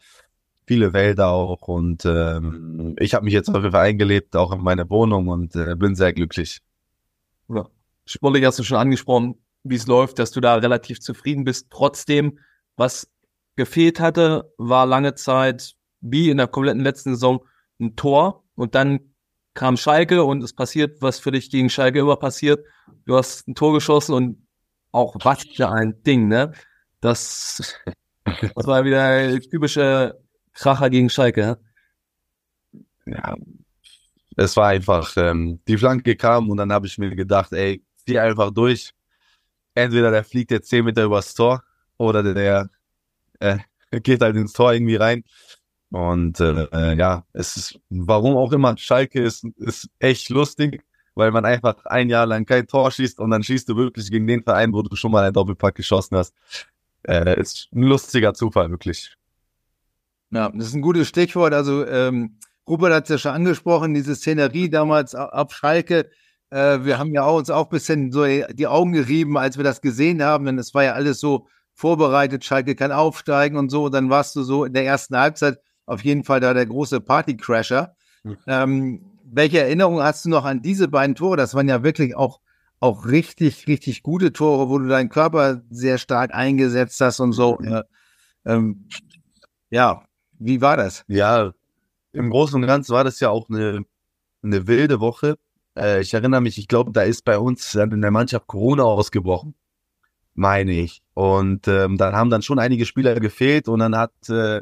viele 0.66 0.94
Wälder 0.94 1.30
auch. 1.30 1.68
Und 1.68 2.06
ähm, 2.06 2.96
ich 3.00 3.14
habe 3.14 3.26
mich 3.26 3.34
jetzt 3.34 3.50
auf 3.50 3.56
jeden 3.56 3.72
Fall 3.72 3.86
eingelebt, 3.86 4.36
auch 4.36 4.52
in 4.52 4.62
meine 4.62 4.90
Wohnung 4.90 5.28
und 5.28 5.56
äh, 5.56 5.76
bin 5.76 5.96
sehr 5.96 6.14
glücklich. 6.14 6.60
Ja. 7.50 7.68
Sportlich 8.06 8.46
hast 8.46 8.60
du 8.60 8.64
schon 8.64 8.78
angesprochen, 8.78 9.36
wie 9.64 9.76
es 9.76 9.88
läuft, 9.88 10.20
dass 10.20 10.32
du 10.32 10.42
da 10.42 10.56
relativ 10.56 11.00
zufrieden 11.00 11.46
bist. 11.46 11.68
Trotzdem, 11.70 12.40
was 12.76 13.08
gefehlt 13.56 14.00
hatte, 14.00 14.52
war 14.58 14.86
lange 14.86 15.16
Zeit, 15.16 15.76
wie 16.02 16.30
in 16.30 16.38
der 16.38 16.48
kompletten 16.48 16.84
letzten 16.84 17.12
Saison, 17.16 17.46
ein 17.80 17.96
Tor. 17.96 18.44
Und 18.56 18.76
dann 18.76 19.14
kam 19.54 19.78
Schalke 19.78 20.24
und 20.24 20.44
es 20.44 20.54
passiert, 20.54 21.02
was 21.02 21.20
für 21.20 21.32
dich 21.32 21.50
gegen 21.50 21.70
Schalke 21.70 22.00
immer 22.00 22.16
passiert. 22.16 22.66
Du 23.06 23.16
hast 23.16 23.48
ein 23.48 23.56
Tor 23.56 23.74
geschossen 23.74 24.14
und 24.14 24.48
auch 24.92 25.16
was 25.24 25.44
für 25.44 25.70
ein 25.70 26.02
Ding, 26.04 26.28
ne? 26.28 26.54
Das, 27.02 27.76
das 28.26 28.68
war 28.68 28.86
wieder 28.86 29.04
ein 29.04 29.42
typische 29.42 30.20
Kracher 30.54 30.90
gegen 30.90 31.10
Schalke. 31.10 31.60
Ja, 33.06 33.36
es 34.38 34.56
war 34.56 34.68
einfach, 34.70 35.16
ähm, 35.18 35.60
die 35.68 35.78
Flanke 35.78 36.16
kam 36.16 36.50
und 36.50 36.58
dann 36.58 36.72
habe 36.72 36.88
ich 36.88 36.98
mir 36.98 37.16
gedacht, 37.16 37.52
ey, 37.54 37.84
zieh 38.06 38.20
einfach 38.20 38.52
durch. 38.52 38.94
Entweder 39.76 40.12
der 40.12 40.24
fliegt 40.24 40.52
jetzt 40.52 40.70
10 40.70 40.86
Meter 40.86 41.04
übers 41.04 41.34
Tor 41.34 41.64
oder 41.98 42.34
der 42.34 42.70
äh, 43.44 43.58
geht 44.02 44.22
halt 44.22 44.36
ins 44.36 44.54
Tor 44.54 44.74
irgendwie 44.74 44.96
rein. 44.96 45.24
Und 45.92 46.40
äh, 46.40 46.96
ja, 46.96 47.24
es 47.34 47.56
ist, 47.56 47.80
warum 47.90 48.36
auch 48.36 48.52
immer, 48.52 48.76
Schalke 48.78 49.22
ist, 49.22 49.46
ist 49.58 49.90
echt 50.00 50.30
lustig, 50.30 50.84
weil 51.14 51.30
man 51.30 51.46
einfach 51.46 51.86
ein 51.86 52.10
Jahr 52.10 52.26
lang 52.26 52.46
kein 52.46 52.66
Tor 52.66 52.90
schießt 52.90 53.20
und 53.20 53.30
dann 53.30 53.44
schießt 53.44 53.70
du 53.70 53.76
wirklich 53.76 54.10
gegen 54.10 54.26
den 54.26 54.42
Verein, 54.42 54.74
wo 54.74 54.82
du 54.82 54.96
schon 54.96 55.12
mal 55.12 55.24
einen 55.24 55.34
Doppelpack 55.34 55.76
geschossen 55.76 56.18
hast. 56.18 56.34
äh, 57.04 57.40
ist 57.40 57.70
ein 57.74 57.84
lustiger 57.84 58.34
Zufall, 58.34 58.72
wirklich. 58.72 59.16
Ja, 60.32 60.50
das 60.50 60.68
ist 60.68 60.74
ein 60.74 60.82
gutes 60.82 61.08
Stichwort. 61.08 61.54
Also 61.54 61.86
ähm, 61.86 62.40
Rupert 62.68 62.94
hat 62.94 63.04
es 63.04 63.10
ja 63.10 63.18
schon 63.20 63.34
angesprochen, 63.34 63.94
diese 63.94 64.16
Szenerie 64.16 64.70
damals 64.70 65.14
ab 65.14 65.54
Schalke. 65.54 66.10
Äh, 66.50 66.84
wir 66.84 66.98
haben 66.98 67.14
ja 67.14 67.24
auch 67.24 67.38
uns 67.38 67.52
auch 67.52 67.66
ein 67.66 67.70
bisschen 67.70 68.12
so 68.12 68.26
die 68.26 68.68
Augen 68.68 68.94
gerieben, 68.94 69.38
als 69.38 69.58
wir 69.58 69.64
das 69.64 69.82
gesehen 69.82 70.24
haben, 70.24 70.46
denn 70.46 70.58
es 70.58 70.74
war 70.74 70.84
ja 70.84 70.94
alles 70.94 71.20
so 71.20 71.48
vorbereitet, 71.74 72.46
Schalke 72.46 72.76
kann 72.76 72.92
aufsteigen 72.92 73.58
und 73.58 73.70
so. 73.70 73.86
Und 73.86 73.94
dann 73.94 74.10
warst 74.10 74.36
du 74.36 74.44
so 74.44 74.66
in 74.66 74.74
der 74.74 74.86
ersten 74.86 75.18
Halbzeit 75.18 75.60
auf 75.86 76.04
jeden 76.04 76.24
Fall 76.24 76.40
da 76.40 76.54
der 76.54 76.66
große 76.66 77.02
Partycrasher. 77.02 77.96
Mhm. 78.24 78.38
Ähm, 78.48 79.06
welche 79.26 79.60
Erinnerung 79.60 80.02
hast 80.02 80.26
du 80.26 80.30
noch 80.30 80.46
an 80.46 80.62
diese 80.62 80.88
beiden 80.88 81.16
Tore? 81.16 81.38
Das 81.38 81.56
waren 81.56 81.68
ja 81.68 81.84
wirklich 81.84 82.16
auch, 82.16 82.40
auch 82.80 83.06
richtig, 83.06 83.68
richtig 83.68 84.04
gute 84.04 84.32
Tore, 84.32 84.70
wo 84.70 84.78
du 84.78 84.88
deinen 84.88 85.10
Körper 85.10 85.62
sehr 85.70 85.98
stark 85.98 86.34
eingesetzt 86.34 87.02
hast 87.02 87.20
und 87.20 87.34
so. 87.34 87.58
Ja, 87.64 87.84
ähm, 88.46 88.88
ja 89.70 90.04
wie 90.40 90.62
war 90.62 90.78
das? 90.78 91.04
Ja, 91.08 91.54
im 92.12 92.30
Großen 92.30 92.62
und 92.62 92.68
Ganzen 92.68 92.94
war 92.94 93.04
das 93.04 93.20
ja 93.20 93.30
auch 93.30 93.50
eine, 93.50 93.86
eine 94.44 94.68
wilde 94.68 95.00
Woche. 95.00 95.38
Äh, 95.76 96.02
ich 96.02 96.14
erinnere 96.14 96.42
mich, 96.42 96.58
ich 96.58 96.68
glaube, 96.68 96.92
da 96.92 97.02
ist 97.02 97.24
bei 97.24 97.38
uns 97.38 97.74
in 97.76 98.02
der 98.02 98.12
Mannschaft 98.12 98.48
Corona 98.48 98.84
ausgebrochen, 98.84 99.56
meine 100.36 100.72
ich. 100.72 101.02
Und 101.14 101.68
ähm, 101.68 101.98
dann 101.98 102.14
haben 102.14 102.30
dann 102.30 102.42
schon 102.42 102.60
einige 102.60 102.86
Spieler 102.86 103.20
gefehlt 103.20 103.68
und 103.68 103.80
dann 103.80 103.96
hat 103.96 104.12
äh, 104.30 104.62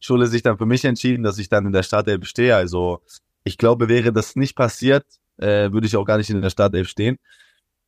Schule 0.00 0.26
sich 0.26 0.42
dann 0.42 0.58
für 0.58 0.66
mich 0.66 0.84
entschieden, 0.84 1.22
dass 1.22 1.38
ich 1.38 1.48
dann 1.48 1.66
in 1.66 1.72
der 1.72 1.82
Startelf 1.82 2.26
stehe. 2.26 2.56
Also 2.56 3.02
ich 3.44 3.58
glaube, 3.58 3.88
wäre 3.88 4.12
das 4.12 4.36
nicht 4.36 4.56
passiert, 4.56 5.04
äh, 5.38 5.72
würde 5.72 5.86
ich 5.86 5.96
auch 5.96 6.04
gar 6.04 6.16
nicht 6.18 6.30
in 6.30 6.42
der 6.42 6.50
Startelf 6.50 6.88
stehen. 6.88 7.18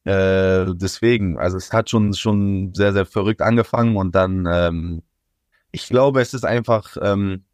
Äh, 0.05 0.67
deswegen, 0.75 1.39
also 1.39 1.57
es 1.57 1.73
hat 1.73 1.89
schon 1.89 2.13
schon 2.15 2.75
sehr 2.75 2.93
sehr 2.93 3.07
verrückt 3.07 3.41
angefangen 3.41 3.97
und 3.97 4.15
dann, 4.15 4.47
ähm, 4.51 5.03
ich 5.71 5.89
glaube, 5.89 6.21
es 6.21 6.35
ist 6.35 6.45
einfach, 6.45 6.97
ähm, 7.01 7.45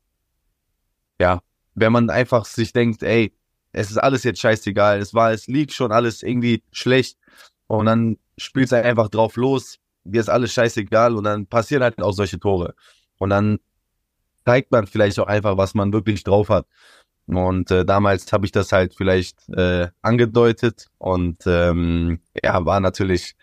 ja, 1.21 1.43
wenn 1.75 1.93
man 1.93 2.11
einfach 2.11 2.45
sich 2.47 2.73
denkt, 2.73 3.03
ey, 3.03 3.33
es 3.73 3.91
ist 3.91 3.99
alles 3.99 4.25
jetzt 4.25 4.41
scheißegal, 4.41 4.99
es 4.99 5.15
war, 5.15 5.33
es 5.33 5.47
liegt 5.47 5.73
schon 5.73 5.93
alles 5.93 6.23
irgendwie 6.23 6.63
schlecht 6.73 7.19
und 7.67 7.87
dann 7.87 8.19
spielt 8.39 8.73
er 8.73 8.85
einfach 8.85 9.09
drauf 9.09 9.37
los, 9.37 9.79
dir 10.05 10.21
ist 10.21 10.29
alles 10.29 10.53
scheißegal 10.53 11.15
und 11.17 11.25
dann 11.25 11.47
passieren 11.47 11.83
halt 11.83 12.01
auch 12.03 12.13
solche 12.13 12.39
Tore 12.39 12.75
und 13.19 13.31
dann 13.31 13.59
zeigt 14.45 14.73
man 14.73 14.87
vielleicht 14.87 15.19
auch 15.21 15.27
einfach, 15.27 15.57
was 15.59 15.75
man 15.75 15.93
wirklich 15.93 16.25
drauf 16.25 16.49
hat. 16.49 16.67
Und 17.27 17.71
äh, 17.71 17.85
damals 17.85 18.33
habe 18.33 18.47
ich 18.47 18.53
das 18.53 18.73
halt 18.73 18.95
vielleicht 18.95 19.47
äh, 19.51 19.89
angedeutet 20.01 20.87
und 20.97 21.43
ähm, 21.47 22.21
ja, 22.43 22.65
war 22.65 22.81
natürlich 22.81 23.35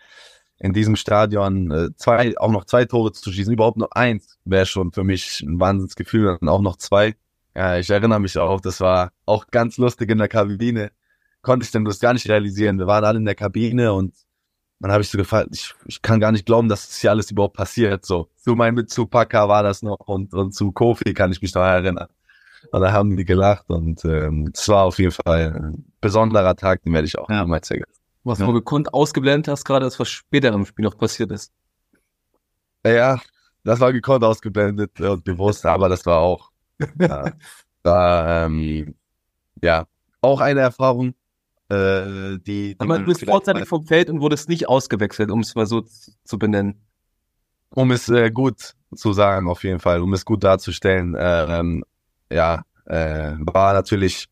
in 0.58 0.72
diesem 0.72 0.96
Stadion 0.96 1.70
äh, 1.70 1.88
zwei, 1.96 2.36
auch 2.38 2.50
noch 2.50 2.64
zwei 2.64 2.84
Tore 2.86 3.12
zu 3.12 3.30
schießen, 3.30 3.52
überhaupt 3.52 3.76
nur 3.76 3.96
eins 3.96 4.38
wäre 4.44 4.66
schon 4.66 4.90
für 4.90 5.04
mich 5.04 5.40
ein 5.42 5.60
Wahnsinnsgefühl 5.60 6.38
und 6.40 6.48
auch 6.48 6.62
noch 6.62 6.76
zwei. 6.76 7.14
Ja, 7.54 7.78
ich 7.78 7.88
erinnere 7.88 8.20
mich 8.20 8.36
auch, 8.38 8.60
das 8.60 8.80
war 8.80 9.12
auch 9.24 9.46
ganz 9.48 9.76
lustig 9.78 10.10
in 10.10 10.18
der 10.18 10.28
Kabine. 10.28 10.90
Konnte 11.42 11.64
ich 11.64 11.70
denn 11.70 11.84
das 11.84 12.00
gar 12.00 12.12
nicht 12.12 12.28
realisieren. 12.28 12.78
Wir 12.78 12.88
waren 12.88 13.04
alle 13.04 13.18
in 13.18 13.24
der 13.24 13.36
Kabine 13.36 13.92
und 13.92 14.14
dann 14.80 14.92
habe 14.92 15.02
ich 15.02 15.08
so 15.08 15.16
gefallen, 15.18 15.48
ich, 15.52 15.74
ich 15.86 16.02
kann 16.02 16.20
gar 16.20 16.32
nicht 16.32 16.46
glauben, 16.46 16.68
dass 16.68 16.86
das 16.86 16.98
hier 16.98 17.10
alles 17.10 17.30
überhaupt 17.30 17.56
passiert. 17.56 18.04
So, 18.04 18.28
zu 18.36 18.54
meinem 18.54 18.86
zu 18.86 19.06
Paka 19.06 19.48
war 19.48 19.62
das 19.62 19.82
noch 19.82 20.00
und, 20.00 20.34
und 20.34 20.52
zu 20.52 20.72
Kofi 20.72 21.14
kann 21.14 21.32
ich 21.32 21.40
mich 21.40 21.54
noch 21.54 21.62
erinnern. 21.62 22.08
Und 22.72 22.80
da 22.80 22.92
haben 22.92 23.16
die 23.16 23.24
gelacht 23.24 23.70
und 23.70 24.04
ähm, 24.04 24.50
es 24.52 24.68
war 24.68 24.84
auf 24.84 24.98
jeden 24.98 25.12
Fall 25.12 25.54
ein 25.54 25.84
besonderer 26.00 26.56
Tag, 26.56 26.82
den 26.82 26.92
werde 26.92 27.06
ich 27.06 27.16
auch 27.18 27.30
ja. 27.30 27.42
niemals 27.42 27.68
vergessen. 27.68 27.92
Was 28.24 28.40
ja. 28.40 28.46
du 28.46 28.52
gekonnt 28.52 28.92
ausgeblendet 28.92 29.48
hast, 29.48 29.64
gerade 29.64 29.84
das, 29.84 29.98
was 30.00 30.08
später 30.08 30.52
im 30.52 30.66
Spiel 30.66 30.84
noch 30.84 30.98
passiert 30.98 31.30
ist. 31.30 31.52
Ja, 32.84 33.20
das 33.62 33.80
war 33.80 33.92
gekonnt 33.92 34.24
ausgeblendet 34.24 35.00
und 35.00 35.24
bewusst, 35.24 35.64
aber 35.64 35.88
das 35.88 36.04
war 36.06 36.18
auch 36.18 36.50
ja, 37.00 37.32
war, 37.82 38.46
ähm, 38.46 38.94
ja 39.62 39.86
auch 40.20 40.40
eine 40.40 40.60
Erfahrung, 40.60 41.14
äh, 41.68 42.38
die, 42.38 42.74
die 42.74 42.76
Aber 42.78 42.98
du 42.98 43.06
bist 43.06 43.24
vorzeitig 43.24 43.66
vom 43.66 43.86
Feld 43.86 44.10
und 44.10 44.20
wurdest 44.20 44.48
nicht 44.48 44.68
ausgewechselt, 44.68 45.30
um 45.30 45.40
es 45.40 45.54
mal 45.54 45.66
so 45.66 45.82
zu 46.24 46.38
benennen. 46.38 46.86
Um 47.70 47.90
es 47.90 48.08
äh, 48.08 48.30
gut 48.30 48.74
zu 48.94 49.12
sagen, 49.12 49.48
auf 49.48 49.64
jeden 49.64 49.80
Fall, 49.80 50.00
um 50.00 50.12
es 50.12 50.24
gut 50.24 50.44
darzustellen. 50.44 51.14
Äh, 51.14 51.58
ähm, 51.58 51.84
ja, 52.30 52.62
äh, 52.86 53.32
war 53.38 53.74
natürlich 53.74 54.28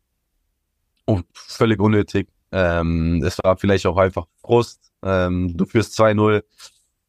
völlig 1.32 1.80
unnötig. 1.80 2.28
Ähm, 2.52 3.22
es 3.24 3.38
war 3.42 3.56
vielleicht 3.56 3.86
auch 3.86 3.96
einfach 3.96 4.26
Frust. 4.40 4.92
Ähm, 5.02 5.56
du 5.56 5.66
führst 5.66 5.98
2-0, 5.98 6.42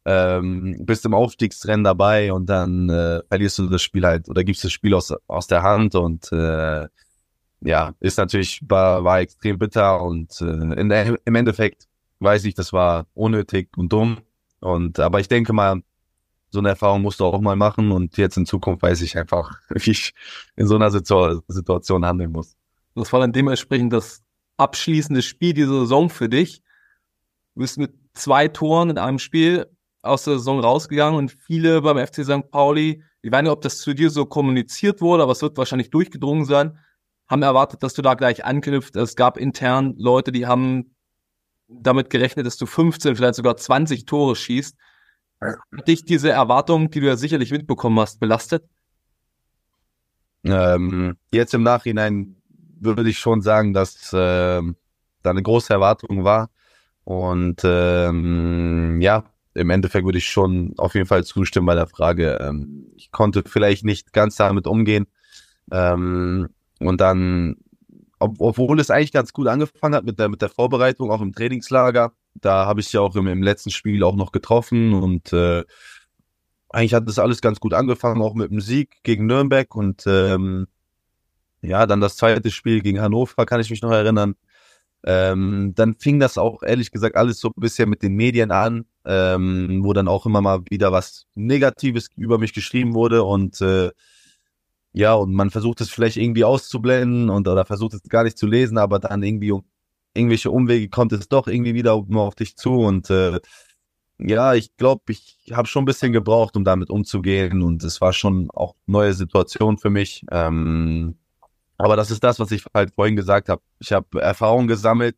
ähm, 0.04 0.76
bist 0.84 1.04
im 1.04 1.14
Aufstiegsrennen 1.14 1.84
dabei 1.84 2.32
und 2.32 2.46
dann 2.46 2.90
äh, 2.90 3.22
verlierst 3.28 3.58
du 3.58 3.68
das 3.68 3.82
Spiel 3.82 4.04
halt 4.04 4.28
oder 4.28 4.42
gibst 4.42 4.64
das 4.64 4.72
Spiel 4.72 4.94
aus, 4.94 5.14
aus 5.28 5.46
der 5.46 5.62
Hand 5.62 5.94
und 5.94 6.30
äh, 6.32 6.88
ja, 7.66 7.94
ist 8.00 8.16
natürlich, 8.16 8.60
war, 8.66 9.02
war 9.02 9.20
extrem 9.20 9.58
bitter 9.58 10.00
und 10.00 10.40
äh, 10.40 10.80
in 10.80 10.88
der, 10.88 11.18
im 11.24 11.34
Endeffekt 11.34 11.88
weiß 12.20 12.44
ich, 12.44 12.54
das 12.54 12.72
war 12.72 13.06
unnötig 13.14 13.68
und 13.76 13.92
dumm. 13.92 14.18
Und 14.60 15.00
aber 15.00 15.20
ich 15.20 15.28
denke 15.28 15.52
mal, 15.52 15.82
so 16.50 16.60
eine 16.60 16.70
Erfahrung 16.70 17.02
musst 17.02 17.18
du 17.20 17.24
auch 17.24 17.40
mal 17.40 17.56
machen 17.56 17.90
und 17.90 18.16
jetzt 18.16 18.36
in 18.36 18.46
Zukunft 18.46 18.82
weiß 18.82 19.02
ich 19.02 19.18
einfach, 19.18 19.60
wie 19.68 19.90
ich 19.90 20.14
in 20.54 20.66
so 20.68 20.76
einer 20.76 20.90
Situation 20.90 22.06
handeln 22.06 22.32
muss. 22.32 22.56
Das 22.94 23.12
war 23.12 23.20
dann 23.20 23.32
dementsprechend 23.32 23.92
das 23.92 24.22
abschließende 24.56 25.22
Spiel 25.22 25.52
dieser 25.52 25.80
Saison 25.80 26.08
für 26.08 26.28
dich. 26.28 26.62
Du 27.54 27.60
bist 27.60 27.78
mit 27.78 27.94
zwei 28.14 28.48
Toren 28.48 28.90
in 28.90 28.98
einem 28.98 29.18
Spiel 29.18 29.66
aus 30.02 30.22
der 30.22 30.34
Saison 30.34 30.60
rausgegangen 30.60 31.18
und 31.18 31.32
viele 31.32 31.82
beim 31.82 31.98
FC 31.98 32.24
St. 32.24 32.48
Pauli, 32.50 33.02
ich 33.22 33.32
weiß 33.32 33.42
nicht, 33.42 33.50
ob 33.50 33.60
das 33.60 33.78
zu 33.78 33.92
dir 33.92 34.08
so 34.08 34.24
kommuniziert 34.24 35.00
wurde, 35.00 35.24
aber 35.24 35.32
es 35.32 35.42
wird 35.42 35.56
wahrscheinlich 35.58 35.90
durchgedrungen 35.90 36.44
sein, 36.44 36.78
haben 37.28 37.42
erwartet, 37.42 37.82
dass 37.82 37.94
du 37.94 38.02
da 38.02 38.14
gleich 38.14 38.44
anknüpft. 38.44 38.96
Es 38.96 39.16
gab 39.16 39.36
intern 39.36 39.94
Leute, 39.98 40.32
die 40.32 40.46
haben 40.46 40.94
damit 41.68 42.10
gerechnet, 42.10 42.46
dass 42.46 42.56
du 42.56 42.66
15, 42.66 43.16
vielleicht 43.16 43.34
sogar 43.34 43.56
20 43.56 44.06
Tore 44.06 44.36
schießt. 44.36 44.76
Hat 45.40 45.88
dich 45.88 46.04
diese 46.04 46.30
Erwartung, 46.30 46.90
die 46.90 47.00
du 47.00 47.06
ja 47.06 47.16
sicherlich 47.16 47.50
mitbekommen 47.50 47.98
hast, 48.00 48.20
belastet? 48.20 48.64
Ähm, 50.44 51.16
jetzt 51.32 51.52
im 51.54 51.62
Nachhinein 51.62 52.36
würde 52.78 53.08
ich 53.08 53.18
schon 53.18 53.42
sagen, 53.42 53.72
dass 53.74 54.12
äh, 54.12 54.62
da 55.22 55.30
eine 55.30 55.42
große 55.42 55.72
Erwartung 55.72 56.24
war. 56.24 56.50
Und 57.04 57.62
ähm, 57.64 59.00
ja, 59.00 59.24
im 59.54 59.70
Endeffekt 59.70 60.04
würde 60.04 60.18
ich 60.18 60.28
schon 60.28 60.74
auf 60.76 60.94
jeden 60.94 61.06
Fall 61.06 61.24
zustimmen 61.24 61.66
bei 61.66 61.74
der 61.74 61.86
Frage. 61.86 62.38
Ähm, 62.40 62.86
ich 62.96 63.10
konnte 63.10 63.42
vielleicht 63.46 63.84
nicht 63.84 64.12
ganz 64.12 64.36
damit 64.36 64.66
umgehen. 64.66 65.06
Ähm, 65.70 66.48
und 66.80 67.00
dann, 67.00 67.56
ob, 68.18 68.36
obwohl 68.40 68.80
es 68.80 68.90
eigentlich 68.90 69.12
ganz 69.12 69.32
gut 69.32 69.46
angefangen 69.46 69.94
hat 69.94 70.04
mit 70.04 70.18
der, 70.18 70.28
mit 70.28 70.42
der 70.42 70.48
Vorbereitung, 70.48 71.10
auch 71.10 71.20
im 71.20 71.32
Trainingslager, 71.32 72.12
da 72.34 72.66
habe 72.66 72.80
ich 72.80 72.92
ja 72.92 73.00
auch 73.00 73.16
im, 73.16 73.26
im 73.26 73.42
letzten 73.42 73.70
Spiel 73.70 74.02
auch 74.04 74.16
noch 74.16 74.32
getroffen 74.32 74.94
und 74.94 75.32
äh, 75.32 75.64
eigentlich 76.70 76.94
hat 76.94 77.08
das 77.08 77.18
alles 77.18 77.40
ganz 77.40 77.60
gut 77.60 77.74
angefangen, 77.74 78.20
auch 78.22 78.34
mit 78.34 78.50
dem 78.50 78.60
Sieg 78.60 78.96
gegen 79.02 79.26
Nürnberg 79.26 79.74
und 79.74 80.04
ähm, 80.06 80.66
ja, 81.62 81.86
dann 81.86 82.00
das 82.00 82.16
zweite 82.16 82.50
Spiel 82.50 82.80
gegen 82.80 83.00
Hannover, 83.00 83.46
kann 83.46 83.60
ich 83.60 83.70
mich 83.70 83.82
noch 83.82 83.90
erinnern. 83.90 84.34
Ähm, 85.04 85.72
dann 85.74 85.94
fing 85.94 86.18
das 86.18 86.36
auch 86.36 86.62
ehrlich 86.62 86.90
gesagt 86.90 87.16
alles 87.16 87.38
so 87.38 87.50
bisschen 87.54 87.88
mit 87.88 88.02
den 88.02 88.14
Medien 88.14 88.50
an, 88.50 88.86
ähm, 89.04 89.84
wo 89.84 89.92
dann 89.92 90.08
auch 90.08 90.26
immer 90.26 90.40
mal 90.40 90.62
wieder 90.68 90.90
was 90.90 91.26
Negatives 91.34 92.08
über 92.16 92.38
mich 92.38 92.52
geschrieben 92.52 92.94
wurde 92.94 93.22
und 93.22 93.60
äh, 93.60 93.90
ja, 94.96 95.12
und 95.12 95.34
man 95.34 95.50
versucht 95.50 95.82
es 95.82 95.90
vielleicht 95.90 96.16
irgendwie 96.16 96.44
auszublenden 96.44 97.28
und 97.28 97.46
oder 97.48 97.66
versucht 97.66 97.92
es 97.92 98.02
gar 98.04 98.24
nicht 98.24 98.38
zu 98.38 98.46
lesen, 98.46 98.78
aber 98.78 98.98
dann 98.98 99.22
irgendwie 99.22 99.52
um 99.52 99.64
irgendwelche 100.14 100.50
Umwege 100.50 100.88
kommt 100.88 101.12
es 101.12 101.28
doch 101.28 101.48
irgendwie 101.48 101.74
wieder 101.74 102.02
nur 102.08 102.22
auf 102.22 102.34
dich 102.34 102.56
zu 102.56 102.80
und 102.80 103.10
äh, 103.10 103.38
ja, 104.18 104.54
ich 104.54 104.74
glaube, 104.78 105.02
ich 105.12 105.36
habe 105.52 105.68
schon 105.68 105.82
ein 105.82 105.86
bisschen 105.86 106.12
gebraucht, 106.12 106.56
um 106.56 106.64
damit 106.64 106.88
umzugehen 106.88 107.62
und 107.62 107.84
es 107.84 108.00
war 108.00 108.14
schon 108.14 108.48
auch 108.54 108.74
neue 108.86 109.12
Situation 109.12 109.76
für 109.76 109.90
mich. 109.90 110.24
Ähm, 110.30 111.16
aber 111.76 111.96
das 111.96 112.10
ist 112.10 112.24
das, 112.24 112.40
was 112.40 112.50
ich 112.50 112.64
halt 112.72 112.94
vorhin 112.94 113.16
gesagt 113.16 113.50
habe. 113.50 113.60
Ich 113.80 113.92
habe 113.92 114.22
Erfahrungen 114.22 114.68
gesammelt, 114.68 115.16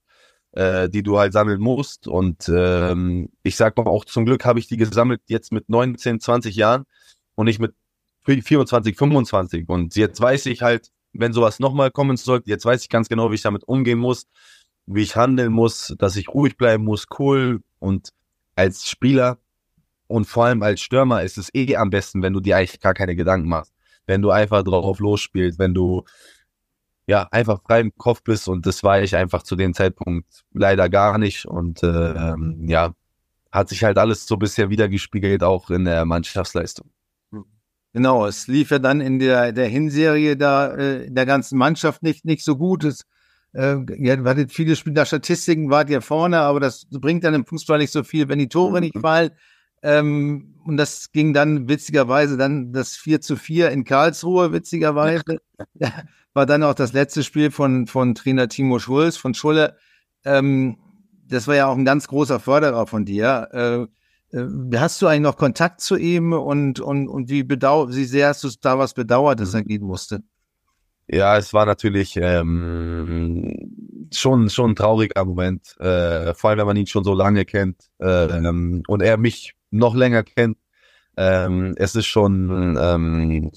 äh, 0.53 0.89
die 0.89 1.05
du 1.05 1.19
halt 1.21 1.33
sammeln 1.33 1.61
musst 1.61 2.09
und 2.09 2.51
ähm, 2.53 3.31
ich 3.45 3.55
sag 3.57 3.77
mal 3.77 3.87
auch 3.87 4.05
zum 4.05 4.25
Glück 4.25 4.45
habe 4.45 4.59
ich 4.59 4.67
die 4.67 4.77
gesammelt 4.77 5.23
jetzt 5.27 5.53
mit 5.53 5.69
19, 5.69 6.19
20 6.21 6.57
Jahren 6.57 6.85
und 7.37 7.47
nicht 7.47 7.61
mit 7.61 7.75
24, 8.29 8.97
25. 8.97 9.69
Und 9.69 9.97
jetzt 9.97 10.21
weiß 10.21 10.47
ich 10.47 10.63
halt, 10.63 10.91
wenn 11.13 11.33
sowas 11.33 11.59
nochmal 11.59 11.91
kommen 11.91 12.17
sollte, 12.17 12.51
jetzt 12.51 12.65
weiß 12.65 12.83
ich 12.83 12.89
ganz 12.89 13.09
genau, 13.09 13.31
wie 13.31 13.37
ich 13.37 13.43
damit 13.43 13.65
umgehen 13.65 13.99
muss, 13.99 14.27
wie 14.87 15.03
ich 15.03 15.17
handeln 15.17 15.53
muss, 15.53 15.95
dass 15.99 16.17
ich 16.17 16.29
ruhig 16.29 16.57
bleiben 16.57 16.85
muss, 16.85 17.07
cool. 17.19 17.61
Und 17.79 18.11
als 18.57 18.89
Spieler 18.89 19.39
und 20.07 20.27
vor 20.27 20.47
allem 20.47 20.63
als 20.63 20.81
Stürmer 20.81 21.23
ist 21.23 21.39
es 21.39 21.51
eh 21.55 21.77
am 21.77 21.91
besten, 21.91 22.23
wenn 22.23 22.33
du 22.33 22.41
dir 22.41 22.57
eigentlich 22.57 22.81
gar 22.81 22.95
keine 22.95 23.17
Gedanken 23.17 23.49
machst. 23.49 23.73
Wenn 24.07 24.23
du 24.23 24.31
einfach 24.31 24.63
drauf 24.63 25.01
losspielst, 25.01 25.59
wenn 25.59 25.75
du 25.75 26.05
ja 27.07 27.29
einfach 27.31 27.63
frei 27.63 27.81
im 27.81 27.95
Kopf 27.97 28.23
bist 28.23 28.49
und 28.49 28.67
das 28.67 28.83
war 28.83 29.01
ich 29.03 29.17
einfach 29.17 29.43
zu 29.43 29.57
dem 29.57 29.75
Zeitpunkt 29.75 30.45
leider 30.53 30.89
gar 30.89 31.19
nicht. 31.19 31.47
Und 31.47 31.83
äh, 31.83 32.35
ja, 32.67 32.95
hat 33.53 33.69
sich 33.69 33.85
halt 33.85 33.99
alles 33.99 34.27
so 34.27 34.37
bisher 34.37 34.71
wiedergespiegelt, 34.71 35.43
auch 35.43 35.71
in 35.71 35.85
der 35.85 36.05
Mannschaftsleistung. 36.05 36.91
Genau, 37.99 38.27
es 38.27 38.47
lief 38.47 38.71
ja 38.71 38.79
dann 38.79 39.01
in 39.01 39.19
der, 39.19 39.51
der 39.51 39.67
Hinserie 39.67 40.37
da 40.37 40.69
äh, 40.69 41.07
in 41.07 41.17
der 41.17 41.27
ganzen 41.27 41.59
Mannschaft 41.59 42.05
nicht, 42.05 42.25
nicht 42.25 42.45
so 42.45 42.55
gut. 42.55 42.85
Es, 42.85 43.07
äh, 43.55 43.75
ihr 43.97 44.23
hattet 44.23 44.53
viele 44.53 44.77
Spieler, 44.77 45.05
Statistiken 45.05 45.69
wart 45.69 45.91
ihr 45.91 46.01
vorne, 46.01 46.39
aber 46.39 46.61
das 46.61 46.87
bringt 46.93 47.25
dann 47.25 47.35
im 47.35 47.45
Fußball 47.45 47.79
nicht 47.79 47.91
so 47.91 48.05
viel, 48.05 48.29
wenn 48.29 48.39
die 48.39 48.49
Tore 48.49 48.81
nicht 48.81 48.97
fallen. 48.97 49.33
Ähm, 49.83 50.55
und 50.65 50.77
das 50.77 51.11
ging 51.11 51.35
dann 51.35 51.69
witzigerweise 51.69 52.37
dann 52.37 52.73
das 52.73 52.95
4 52.95 53.21
zu 53.21 53.35
4 53.35 53.73
in 53.73 53.83
Karlsruhe, 53.83 54.53
witzigerweise. 54.53 55.41
War 56.35 56.47
dann 56.47 56.63
auch 56.63 56.75
das 56.75 56.93
letzte 56.93 57.25
Spiel 57.25 57.51
von, 57.51 57.89
von 57.89 58.15
Trainer 58.15 58.49
Timo 58.49 58.79
Schulz, 58.79 59.17
von 59.17 59.35
Schulle. 59.35 59.77
Ähm, 60.25 60.79
das 61.27 61.49
war 61.49 61.57
ja 61.57 61.67
auch 61.67 61.77
ein 61.77 61.85
ganz 61.85 62.07
großer 62.07 62.39
Förderer 62.39 62.87
von 62.87 63.05
dir. 63.05 63.49
Äh, 63.53 63.83
äh, 63.83 63.89
hast 64.33 65.01
du 65.01 65.07
eigentlich 65.07 65.23
noch 65.23 65.37
Kontakt 65.37 65.81
zu 65.81 65.97
ihm 65.97 66.33
und, 66.33 66.81
und, 66.81 67.09
und 67.09 67.31
wie, 67.31 67.43
bedau 67.43 67.89
wie 67.89 68.05
sehr 68.05 68.29
hast 68.29 68.45
du 68.45 68.51
da 68.61 68.79
was 68.79 68.95
bedauert, 68.95 69.41
dass 69.41 69.55
er 69.55 69.65
gehen 69.65 69.83
musste? 69.83 70.23
Ja, 71.11 71.39
es 71.39 71.55
war 71.55 71.65
natürlich 71.65 72.19
ähm, 72.21 74.09
schon 74.13 74.51
schon 74.51 74.73
ein 74.73 74.77
trauriger 74.77 75.25
Moment, 75.25 75.75
äh, 75.81 76.35
vor 76.35 76.51
allem 76.51 76.59
wenn 76.59 76.67
man 76.67 76.77
ihn 76.77 76.87
schon 76.87 77.05
so 77.05 77.15
lange 77.15 77.47
kennt 77.47 77.89
äh, 77.99 78.25
ähm, 78.25 78.83
und 78.87 79.01
er 79.01 79.17
mich 79.17 79.55
noch 79.71 79.95
länger 79.95 80.23
kennt. 80.23 80.59
Ähm, 81.17 81.75
es 81.79 81.95
ist 81.95 82.07
schon, 82.07 82.77
ähm, 82.79 83.51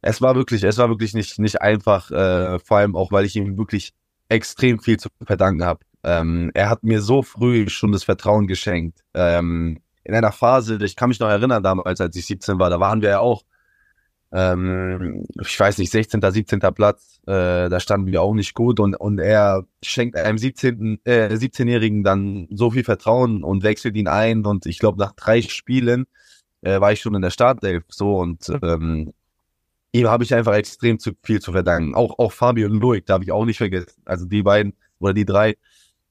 es 0.00 0.22
war 0.22 0.34
wirklich, 0.34 0.62
es 0.62 0.78
war 0.78 0.88
wirklich 0.88 1.12
nicht 1.12 1.38
nicht 1.38 1.60
einfach, 1.60 2.10
äh, 2.10 2.58
vor 2.58 2.78
allem 2.78 2.96
auch, 2.96 3.12
weil 3.12 3.26
ich 3.26 3.36
ihm 3.36 3.58
wirklich 3.58 3.92
extrem 4.30 4.80
viel 4.80 4.98
zu 4.98 5.10
verdanken 5.24 5.64
habe. 5.64 5.80
Ähm, 6.06 6.52
er 6.54 6.70
hat 6.70 6.84
mir 6.84 7.02
so 7.02 7.22
früh 7.22 7.68
schon 7.68 7.90
das 7.90 8.04
Vertrauen 8.04 8.46
geschenkt. 8.46 9.00
Ähm, 9.12 9.80
in 10.04 10.14
einer 10.14 10.30
Phase, 10.30 10.78
ich 10.84 10.94
kann 10.94 11.08
mich 11.08 11.18
noch 11.18 11.28
erinnern, 11.28 11.64
damals, 11.64 12.00
als 12.00 12.14
ich 12.14 12.26
17 12.26 12.60
war, 12.60 12.70
da 12.70 12.78
waren 12.78 13.02
wir 13.02 13.08
ja 13.10 13.18
auch, 13.18 13.42
ähm, 14.30 15.24
ich 15.40 15.58
weiß 15.58 15.78
nicht, 15.78 15.90
16., 15.90 16.20
17. 16.22 16.60
Platz, 16.60 17.20
äh, 17.26 17.68
da 17.68 17.80
standen 17.80 18.06
wir 18.06 18.22
auch 18.22 18.34
nicht 18.34 18.54
gut 18.54 18.78
und, 18.78 18.94
und 18.94 19.18
er 19.18 19.64
schenkt 19.82 20.16
einem 20.16 20.38
17. 20.38 21.00
Äh, 21.04 21.34
17-Jährigen 21.34 22.04
dann 22.04 22.46
so 22.52 22.70
viel 22.70 22.84
Vertrauen 22.84 23.42
und 23.42 23.64
wechselt 23.64 23.96
ihn 23.96 24.06
ein 24.06 24.46
und 24.46 24.66
ich 24.66 24.78
glaube, 24.78 24.98
nach 24.98 25.12
drei 25.12 25.42
Spielen 25.42 26.06
äh, 26.62 26.80
war 26.80 26.92
ich 26.92 27.00
schon 27.00 27.16
in 27.16 27.22
der 27.22 27.30
Startelf 27.30 27.82
so 27.88 28.16
und 28.18 28.48
ähm, 28.62 29.12
ihm 29.90 30.08
habe 30.08 30.22
ich 30.22 30.32
einfach 30.32 30.54
extrem 30.54 31.00
zu 31.00 31.12
viel 31.24 31.40
zu 31.40 31.50
verdanken. 31.50 31.96
Auch, 31.96 32.16
auch 32.20 32.30
Fabio 32.30 32.68
und 32.68 32.80
Loic, 32.80 33.06
da 33.06 33.14
habe 33.14 33.24
ich 33.24 33.32
auch 33.32 33.44
nicht 33.44 33.58
vergessen. 33.58 34.02
Also 34.04 34.24
die 34.26 34.44
beiden 34.44 34.74
oder 35.00 35.14
die 35.14 35.24
drei, 35.24 35.56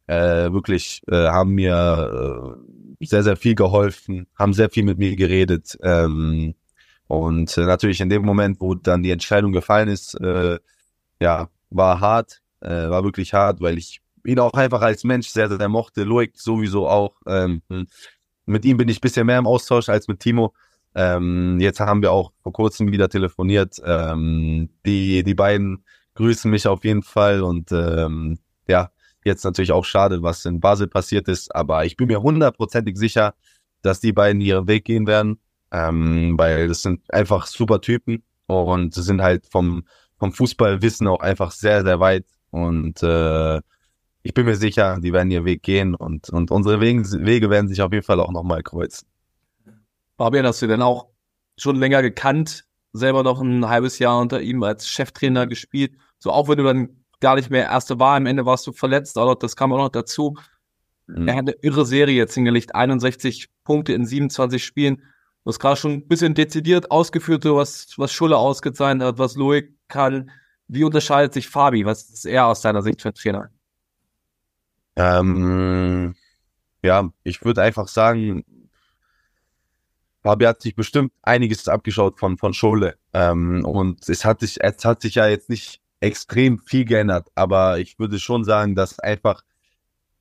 äh, 0.08 0.52
wirklich 0.52 1.02
äh, 1.08 1.28
haben 1.28 1.52
mir 1.52 2.58
äh, 3.02 3.06
sehr, 3.06 3.24
sehr 3.24 3.36
viel 3.36 3.56
geholfen, 3.56 4.28
haben 4.38 4.54
sehr 4.54 4.70
viel 4.70 4.84
mit 4.84 4.98
mir 4.98 5.16
geredet. 5.16 5.78
Ähm, 5.82 6.56
und 7.08 7.58
äh, 7.58 7.66
natürlich 7.66 8.02
in 8.02 8.10
dem 8.10 8.24
Moment, 8.24 8.60
wo 8.62 8.76
dann 8.76 9.04
die 9.04 9.12
Entscheidung 9.12 9.52
gefallen 9.52 9.90
ist, 9.90 10.16
äh, 10.22 10.60
ja, 11.20 11.50
war 11.70 12.00
hart, 12.00 12.42
äh, 12.62 12.90
war 12.90 13.04
wirklich 13.04 13.34
hart, 13.34 13.62
weil 13.62 13.78
ich 13.78 14.02
ihn 14.26 14.40
auch 14.40 14.54
einfach 14.54 14.82
als 14.82 15.04
Mensch 15.04 15.28
sehr, 15.28 15.48
sehr, 15.50 15.58
sehr 15.58 15.70
mochte. 15.70 16.04
Loic 16.04 16.34
sowieso 16.36 16.88
auch. 16.88 17.16
Ähm, 17.28 17.62
mit 18.46 18.66
ihm 18.66 18.78
bin 18.78 18.90
ich 18.90 19.02
bisschen 19.02 19.28
mehr 19.28 19.40
im 19.40 19.48
Austausch 19.48 19.90
als 19.90 20.08
mit 20.08 20.20
Timo. 20.20 20.54
Ähm, 20.96 21.60
jetzt 21.60 21.80
haben 21.80 22.02
wir 22.02 22.12
auch 22.12 22.32
vor 22.42 22.54
kurzem 22.54 22.92
wieder 22.92 23.10
telefoniert. 23.10 23.82
Ähm, 23.84 24.70
die, 24.86 25.24
die 25.24 25.36
beiden 25.36 25.84
grüßen 26.16 26.50
mich 26.50 26.68
auf 26.68 26.84
jeden 26.86 27.04
Fall 27.04 27.42
und 27.42 27.72
ähm, 27.72 28.40
ja, 28.68 28.92
Jetzt 29.26 29.44
natürlich 29.44 29.72
auch 29.72 29.84
schade, 29.84 30.22
was 30.22 30.46
in 30.46 30.60
Basel 30.60 30.88
passiert 30.88 31.28
ist, 31.28 31.54
aber 31.54 31.84
ich 31.84 31.98
bin 31.98 32.08
mir 32.08 32.22
hundertprozentig 32.22 32.96
sicher, 32.96 33.34
dass 33.82 34.00
die 34.00 34.14
beiden 34.14 34.40
ihren 34.40 34.68
Weg 34.68 34.86
gehen 34.86 35.08
werden, 35.08 35.40
ähm, 35.72 36.36
weil 36.38 36.68
das 36.68 36.84
sind 36.84 37.02
einfach 37.12 37.48
super 37.48 37.82
Typen 37.82 38.24
und 38.46 38.94
sind 38.94 39.24
halt 39.24 39.48
vom, 39.48 39.84
vom 40.20 40.32
Fußballwissen 40.32 41.08
auch 41.08 41.22
einfach 41.22 41.52
sehr, 41.52 41.84
sehr 41.84 42.00
weit 42.00 42.26
und 42.52 43.02
äh, 43.02 43.58
ich 44.22 44.34
bin 44.34 44.46
mir 44.46 44.56
sicher, 44.56 45.00
die 45.00 45.12
werden 45.12 45.32
ihren 45.32 45.46
Weg 45.46 45.64
gehen 45.64 45.96
und, 45.96 46.30
und 46.30 46.52
unsere 46.52 46.80
Wege, 46.80 47.04
Wege 47.26 47.50
werden 47.50 47.68
sich 47.68 47.82
auf 47.82 47.92
jeden 47.92 48.06
Fall 48.06 48.20
auch 48.20 48.32
nochmal 48.32 48.62
kreuzen. 48.62 49.08
Fabian, 50.18 50.46
hast 50.46 50.62
du 50.62 50.68
denn 50.68 50.82
auch 50.82 51.10
schon 51.58 51.76
länger 51.78 52.02
gekannt, 52.02 52.66
selber 52.94 53.24
noch 53.24 53.42
ein 53.42 53.68
halbes 53.68 54.00
Jahr 54.00 54.20
unter 54.20 54.42
ihm 54.42 54.64
als 54.64 54.88
Cheftrainer 54.88 55.48
gespielt? 55.48 55.94
So 56.18 56.32
auch 56.32 56.48
wenn 56.48 56.58
du 56.58 56.64
dann 56.64 57.05
gar 57.26 57.38
nicht 57.38 57.50
mehr 57.50 57.64
erste 57.64 57.98
war. 57.98 58.18
Am 58.18 58.28
Ende 58.28 58.46
warst 58.46 58.68
du 58.68 58.72
verletzt, 58.72 59.18
aber 59.18 59.34
das 59.34 59.56
kam 59.56 59.74
auch 59.74 59.80
noch 59.80 59.90
dazu. 59.90 60.36
Mhm. 61.08 61.28
Er 61.28 61.34
hat 61.34 61.40
eine 61.40 61.56
irre 61.64 61.84
Serie 61.84 62.16
jetzt 62.16 62.36
hingelegt, 62.36 62.76
61 62.76 63.50
Punkte 63.64 63.94
in 63.94 64.06
27 64.06 64.64
Spielen. 64.64 64.98
Du 64.98 65.50
hast 65.50 65.58
gerade 65.58 65.76
schon 65.76 65.94
ein 65.94 66.08
bisschen 66.08 66.36
dezidiert 66.36 66.92
ausgeführt, 66.92 67.44
was, 67.46 67.96
was 67.98 68.14
Schulle 68.14 68.38
ausgezeichnet 68.38 69.08
hat, 69.08 69.18
was 69.18 69.36
Loic 69.36 69.74
kann. 69.88 70.30
Wie 70.68 70.84
unterscheidet 70.84 71.34
sich 71.34 71.50
Fabi? 71.50 71.84
Was 71.84 72.12
ist 72.12 72.26
er 72.26 72.46
aus 72.46 72.62
deiner 72.62 72.84
Sicht 72.84 73.02
für 73.02 73.10
ein 73.10 73.16
Trainer? 73.16 73.50
Ähm, 74.96 76.14
ja, 76.84 77.10
ich 77.24 77.44
würde 77.44 77.64
einfach 77.64 77.88
sagen, 77.88 78.46
Fabi 80.22 80.46
hat 80.46 80.62
sich 80.62 80.76
bestimmt 80.76 81.12
einiges 81.24 81.68
abgeschaut 81.68 82.20
von, 82.20 82.38
von 82.38 82.54
Schule. 82.54 83.00
Ähm, 83.14 83.66
und 83.66 84.08
es 84.08 84.26
hat 84.26 84.42
sich, 84.42 84.64
es 84.64 84.86
hat 84.86 85.02
sich 85.02 85.16
ja 85.16 85.28
jetzt 85.28 85.50
nicht 85.50 85.82
extrem 86.06 86.60
viel 86.60 86.86
geändert, 86.86 87.30
aber 87.36 87.80
ich 87.80 87.98
würde 87.98 88.20
schon 88.20 88.44
sagen, 88.44 88.76
dass 88.76 89.00
einfach, 89.00 89.44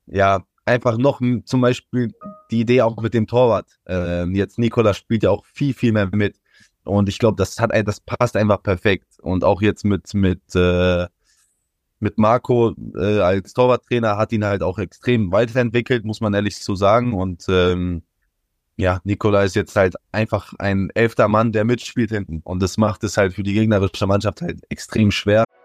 ja, 0.07 0.45
einfach 0.65 0.97
noch 0.97 1.21
zum 1.45 1.61
Beispiel 1.61 2.13
die 2.51 2.61
Idee 2.61 2.83
auch 2.83 2.97
mit 2.97 3.13
dem 3.13 3.27
Torwart. 3.27 3.69
Ähm, 3.87 4.35
jetzt 4.35 4.59
Nikola 4.59 4.95
spielt 4.95 5.23
ja 5.25 5.31
auch 5.31 5.45
viel, 5.45 5.75
viel 5.75 5.93
mehr 5.93 6.09
mit. 6.11 6.41
Und 6.85 7.09
ich 7.09 7.19
glaube, 7.19 7.37
das 7.37 7.59
hat 7.61 7.71
das 7.87 8.01
passt 8.01 8.37
einfach 8.37 8.63
perfekt. 8.63 9.19
Und 9.21 9.45
auch 9.45 9.61
jetzt 9.61 9.85
mit, 9.85 10.15
mit, 10.15 10.41
äh, 10.55 11.07
mit 12.01 12.19
Marco 12.19 12.75
äh, 12.97 13.21
als 13.21 13.53
Torwarttrainer 13.53 14.17
hat 14.17 14.33
ihn 14.33 14.45
halt 14.45 14.63
auch 14.63 14.79
extrem 14.79 15.33
weiterentwickelt, 15.33 16.05
muss 16.05 16.23
man 16.23 16.33
ehrlich 16.33 16.57
so 16.57 16.75
sagen. 16.75 17.13
Und 17.13 17.45
ähm, 17.49 18.03
ja, 18.77 19.01
Nikola 19.05 19.43
ist 19.45 19.55
jetzt 19.55 19.77
halt 19.77 19.97
einfach 20.13 20.55
ein 20.59 20.89
elfter 20.95 21.29
Mann, 21.29 21.53
der 21.53 21.65
mitspielt 21.65 22.11
hinten. 22.11 22.41
Und 22.43 22.63
das 22.63 22.79
macht 22.79 23.05
es 23.05 23.19
halt 23.19 23.35
für 23.35 23.43
die 23.43 23.55
gegnerische 23.55 24.07
Mannschaft 24.07 24.41
halt 24.41 24.61
extrem 24.71 25.11
schwer. 25.11 25.45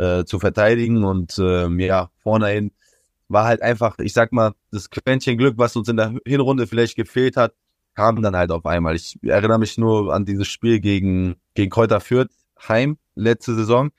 Äh, 0.00 0.24
zu 0.24 0.38
verteidigen 0.38 1.04
und 1.04 1.38
ähm, 1.38 1.78
ja, 1.78 2.10
vornehin 2.22 2.72
war 3.28 3.44
halt 3.44 3.62
einfach, 3.62 3.98
ich 3.98 4.12
sag 4.12 4.32
mal, 4.32 4.54
das 4.72 4.90
Quäntchen 4.90 5.38
Glück, 5.38 5.58
was 5.58 5.76
uns 5.76 5.88
in 5.88 5.96
der 5.96 6.14
Hinrunde 6.26 6.66
vielleicht 6.66 6.96
gefehlt 6.96 7.36
hat, 7.36 7.54
kam 7.94 8.22
dann 8.22 8.34
halt 8.34 8.50
auf 8.50 8.66
einmal. 8.66 8.96
Ich 8.96 9.18
erinnere 9.22 9.58
mich 9.58 9.78
nur 9.78 10.12
an 10.12 10.24
dieses 10.24 10.48
Spiel 10.48 10.80
gegen, 10.80 11.36
gegen 11.54 11.70
Kräuter 11.70 12.00
Fürth 12.00 12.30
heim, 12.66 12.98
letzte 13.14 13.54
Saison, 13.54 13.90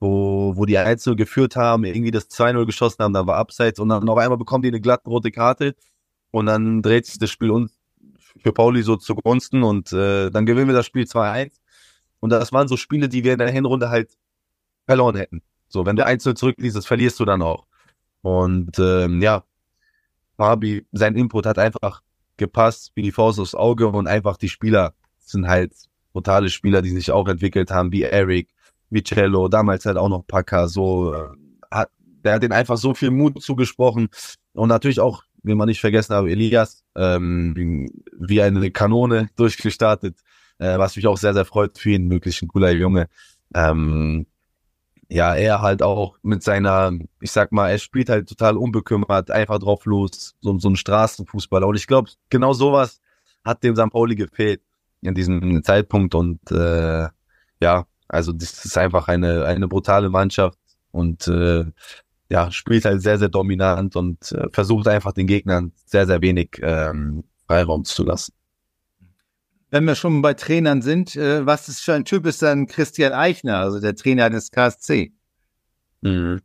wo, 0.00 0.52
wo 0.56 0.64
die 0.66 0.78
1 0.78 1.04
geführt 1.16 1.56
haben, 1.56 1.84
irgendwie 1.84 2.10
das 2.10 2.30
2-0 2.30 2.64
geschossen 2.64 3.02
haben, 3.02 3.12
da 3.12 3.26
war 3.26 3.36
Abseits 3.36 3.80
und 3.80 3.88
dann 3.88 4.08
auf 4.08 4.18
einmal 4.18 4.38
bekommen 4.38 4.62
die 4.62 4.68
eine 4.68 4.80
glatt 4.80 5.02
rote 5.06 5.30
Karte 5.30 5.74
und 6.30 6.46
dann 6.46 6.80
dreht 6.80 7.06
sich 7.06 7.18
das 7.18 7.30
Spiel 7.30 7.50
uns 7.50 7.76
für 8.42 8.52
Pauli 8.52 8.82
so 8.82 8.96
zugunsten 8.96 9.62
und 9.62 9.92
äh, 9.92 10.30
dann 10.30 10.46
gewinnen 10.46 10.68
wir 10.68 10.74
das 10.74 10.86
Spiel 10.86 11.04
2-1. 11.04 11.52
Und 12.20 12.30
das 12.30 12.52
waren 12.52 12.68
so 12.68 12.76
Spiele, 12.76 13.08
die 13.08 13.22
wir 13.22 13.34
in 13.34 13.38
der 13.38 13.50
Hinrunde 13.50 13.90
halt 13.90 14.16
verloren 14.86 15.16
hätten. 15.16 15.42
So, 15.68 15.86
wenn 15.86 15.96
du 15.96 16.06
einzeln 16.06 16.36
zurückliest, 16.36 16.86
verlierst 16.86 17.18
du 17.20 17.24
dann 17.24 17.42
auch. 17.42 17.66
Und 18.22 18.78
ähm, 18.78 19.20
ja, 19.20 19.44
Fabi, 20.36 20.86
sein 20.92 21.16
Input 21.16 21.46
hat 21.46 21.58
einfach 21.58 22.02
gepasst 22.36 22.92
wie 22.94 23.02
die 23.02 23.12
Faust 23.12 23.38
aufs 23.38 23.54
Auge 23.54 23.86
und 23.88 24.06
einfach 24.06 24.36
die 24.36 24.48
Spieler 24.48 24.94
sind 25.18 25.48
halt 25.48 25.72
brutale 26.12 26.48
Spieler, 26.48 26.82
die 26.82 26.90
sich 26.90 27.10
auch 27.10 27.28
entwickelt 27.28 27.70
haben, 27.70 27.92
wie 27.92 28.02
Eric, 28.02 28.48
wie 28.90 29.02
Cello, 29.02 29.48
damals 29.48 29.86
halt 29.86 29.96
auch 29.96 30.08
noch 30.08 30.26
Paka, 30.26 30.68
so 30.68 31.12
äh, 31.12 31.28
hat, 31.70 31.90
der 32.24 32.34
hat 32.34 32.42
den 32.42 32.52
einfach 32.52 32.76
so 32.76 32.94
viel 32.94 33.10
Mut 33.10 33.42
zugesprochen 33.42 34.08
und 34.52 34.68
natürlich 34.68 35.00
auch, 35.00 35.24
wie 35.42 35.54
man 35.54 35.68
nicht 35.68 35.80
vergessen 35.80 36.14
habe, 36.14 36.30
Elias, 36.30 36.84
ähm, 36.96 37.88
wie 38.12 38.40
eine 38.40 38.70
Kanone 38.70 39.28
durchgestartet, 39.36 40.16
äh, 40.58 40.78
was 40.78 40.96
mich 40.96 41.06
auch 41.06 41.18
sehr, 41.18 41.34
sehr 41.34 41.44
freut 41.44 41.78
für 41.78 41.90
ihn, 41.90 42.10
wirklich 42.10 42.40
ein 42.42 42.48
cooler 42.48 42.70
Junge. 42.70 43.08
Ähm, 43.54 44.26
ja, 45.08 45.34
er 45.34 45.60
halt 45.60 45.82
auch 45.82 46.16
mit 46.22 46.42
seiner, 46.42 46.92
ich 47.20 47.32
sag 47.32 47.52
mal, 47.52 47.70
er 47.70 47.78
spielt 47.78 48.08
halt 48.08 48.28
total 48.28 48.56
unbekümmert, 48.56 49.30
einfach 49.30 49.58
drauf 49.58 49.84
los, 49.86 50.34
so, 50.40 50.58
so 50.58 50.68
ein 50.68 50.76
Straßenfußballer. 50.76 51.66
Und 51.66 51.76
ich 51.76 51.86
glaube, 51.86 52.10
genau 52.30 52.52
sowas 52.52 53.00
hat 53.44 53.62
dem 53.62 53.76
St. 53.76 53.90
Pauli 53.90 54.14
gefehlt 54.16 54.62
in 55.02 55.14
diesem 55.14 55.62
Zeitpunkt. 55.62 56.14
Und 56.14 56.40
äh, 56.50 57.08
ja, 57.60 57.86
also 58.08 58.32
das 58.32 58.64
ist 58.64 58.78
einfach 58.78 59.08
eine, 59.08 59.44
eine 59.44 59.68
brutale 59.68 60.10
Mannschaft 60.10 60.58
und 60.92 61.28
äh, 61.28 61.64
ja, 62.30 62.50
spielt 62.50 62.84
halt 62.84 63.02
sehr, 63.02 63.18
sehr 63.18 63.28
dominant 63.28 63.96
und 63.96 64.32
äh, 64.32 64.48
versucht 64.52 64.88
einfach 64.88 65.12
den 65.12 65.26
Gegnern 65.26 65.72
sehr, 65.86 66.06
sehr 66.06 66.22
wenig 66.22 66.58
ähm, 66.62 67.24
Freiraum 67.46 67.84
zu 67.84 68.04
lassen. 68.04 68.32
Wenn 69.74 69.86
wir 69.86 69.96
schon 69.96 70.22
bei 70.22 70.34
Trainern 70.34 70.82
sind, 70.82 71.16
äh, 71.16 71.44
was 71.44 71.68
ist 71.68 71.80
für 71.80 71.94
ein 71.94 72.04
Typ 72.04 72.26
ist 72.26 72.40
dann 72.42 72.68
Christian 72.68 73.12
Eichner, 73.12 73.58
also 73.58 73.80
der 73.80 73.96
Trainer 73.96 74.30
des 74.30 74.52
KSC? 74.52 75.12
Mhm. 76.00 76.42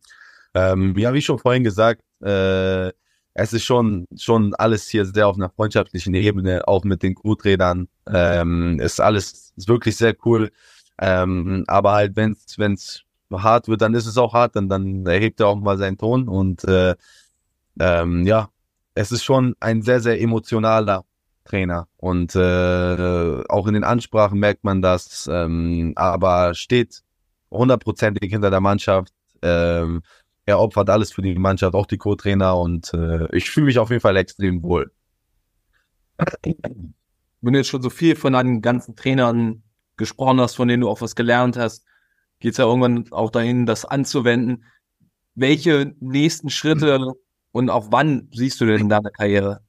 Ähm, 0.55 0.97
ja, 0.97 1.13
wie 1.13 1.21
schon 1.21 1.37
vorhin 1.37 1.63
gesagt, 1.63 2.01
äh, 2.23 2.87
es 3.35 3.53
ist 3.53 3.65
schon, 3.65 4.07
schon 4.17 4.55
alles 4.55 4.89
hier 4.89 5.05
sehr 5.05 5.27
auf 5.27 5.35
einer 5.35 5.51
freundschaftlichen 5.51 6.15
Ebene, 6.15 6.67
auch 6.67 6.83
mit 6.85 7.03
den 7.03 7.13
Crew-Trainern. 7.13 7.87
Ähm, 8.07 8.79
ist 8.79 8.99
alles 8.99 9.53
ist 9.55 9.67
wirklich 9.67 9.95
sehr 9.95 10.15
cool. 10.25 10.49
Ähm, 10.99 11.65
aber 11.67 11.91
halt, 11.91 12.15
wenn 12.15 12.33
es 12.73 13.03
hart 13.31 13.67
wird, 13.67 13.83
dann 13.83 13.93
ist 13.93 14.07
es 14.07 14.17
auch 14.17 14.33
hart, 14.33 14.55
dann, 14.55 14.69
dann 14.69 15.05
erhebt 15.05 15.39
er 15.39 15.49
auch 15.49 15.59
mal 15.59 15.77
seinen 15.77 15.99
Ton. 15.99 16.27
Und 16.27 16.63
äh, 16.63 16.95
ähm, 17.79 18.25
ja, 18.25 18.49
es 18.95 19.11
ist 19.11 19.23
schon 19.23 19.53
ein 19.59 19.83
sehr, 19.83 19.99
sehr 19.99 20.19
emotionaler 20.19 21.05
Trainer. 21.45 21.87
Und 21.97 22.35
äh, 22.35 23.43
auch 23.49 23.67
in 23.67 23.73
den 23.73 23.83
Ansprachen 23.83 24.39
merkt 24.39 24.63
man 24.63 24.81
das, 24.81 25.29
ähm, 25.31 25.93
aber 25.95 26.53
steht 26.53 27.01
hundertprozentig 27.51 28.31
hinter 28.31 28.49
der 28.49 28.61
Mannschaft. 28.61 29.13
Ähm, 29.41 30.01
er 30.45 30.59
opfert 30.59 30.89
alles 30.89 31.11
für 31.11 31.21
die 31.21 31.35
Mannschaft, 31.35 31.75
auch 31.75 31.85
die 31.85 31.97
Co-Trainer 31.97 32.57
und 32.57 32.93
äh, 32.93 33.27
ich 33.35 33.49
fühle 33.49 33.67
mich 33.67 33.79
auf 33.79 33.89
jeden 33.89 34.01
Fall 34.01 34.17
extrem 34.17 34.63
wohl. 34.63 34.91
Wenn 37.41 37.53
du 37.53 37.59
jetzt 37.59 37.69
schon 37.69 37.81
so 37.81 37.89
viel 37.89 38.15
von 38.15 38.33
deinen 38.33 38.61
ganzen 38.61 38.95
Trainern 38.95 39.63
gesprochen 39.95 40.41
hast, 40.41 40.55
von 40.55 40.67
denen 40.67 40.81
du 40.81 40.89
auch 40.89 41.01
was 41.01 41.15
gelernt 41.15 41.55
hast, 41.55 41.85
geht 42.39 42.53
es 42.53 42.57
ja 42.57 42.65
irgendwann 42.65 43.11
auch 43.11 43.31
dahin, 43.31 43.65
das 43.65 43.85
anzuwenden. 43.85 44.65
Welche 45.35 45.95
nächsten 45.99 46.49
Schritte 46.49 47.13
und 47.51 47.69
auch 47.69 47.87
wann 47.91 48.29
siehst 48.33 48.59
du 48.59 48.65
denn 48.65 48.81
in 48.81 48.89
deiner 48.89 49.11
Karriere? 49.11 49.61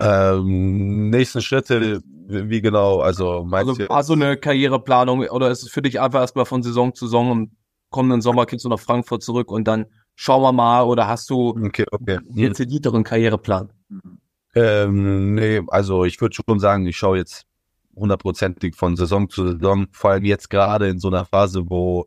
Ähm, 0.00 1.10
nächsten 1.10 1.42
Schritte, 1.42 2.02
wie 2.26 2.60
genau? 2.60 3.00
Also 3.00 3.44
meinst 3.44 3.68
also, 3.68 3.86
du? 3.86 3.90
Also 3.90 4.12
eine 4.14 4.36
Karriereplanung 4.36 5.20
oder 5.28 5.50
ist 5.50 5.62
es 5.62 5.70
für 5.70 5.82
dich 5.82 6.00
einfach 6.00 6.20
erstmal 6.20 6.46
von 6.46 6.62
Saison 6.62 6.94
zu 6.94 7.06
Saison 7.06 7.30
und 7.30 7.50
kommenden 7.90 8.22
Sommer 8.22 8.46
kriegst 8.46 8.64
du 8.64 8.68
nach 8.68 8.80
Frankfurt 8.80 9.22
zurück 9.22 9.50
und 9.50 9.66
dann 9.66 9.86
schauen 10.14 10.42
wir 10.42 10.52
mal 10.52 10.82
oder 10.82 11.08
hast 11.08 11.28
du 11.30 11.50
okay, 11.50 11.84
okay. 11.90 12.18
einen 12.18 12.34
dezidierteren 12.34 13.04
Karriereplan? 13.04 13.72
Ähm, 14.54 15.34
nee, 15.34 15.60
also 15.68 16.04
ich 16.04 16.20
würde 16.20 16.34
schon 16.34 16.58
sagen, 16.58 16.86
ich 16.86 16.96
schaue 16.96 17.18
jetzt 17.18 17.46
hundertprozentig 17.94 18.76
von 18.76 18.96
Saison 18.96 19.28
zu 19.28 19.46
Saison, 19.52 19.86
vor 19.92 20.12
allem 20.12 20.24
jetzt 20.24 20.50
gerade 20.50 20.88
in 20.88 20.98
so 20.98 21.08
einer 21.08 21.24
Phase, 21.24 21.68
wo 21.68 22.06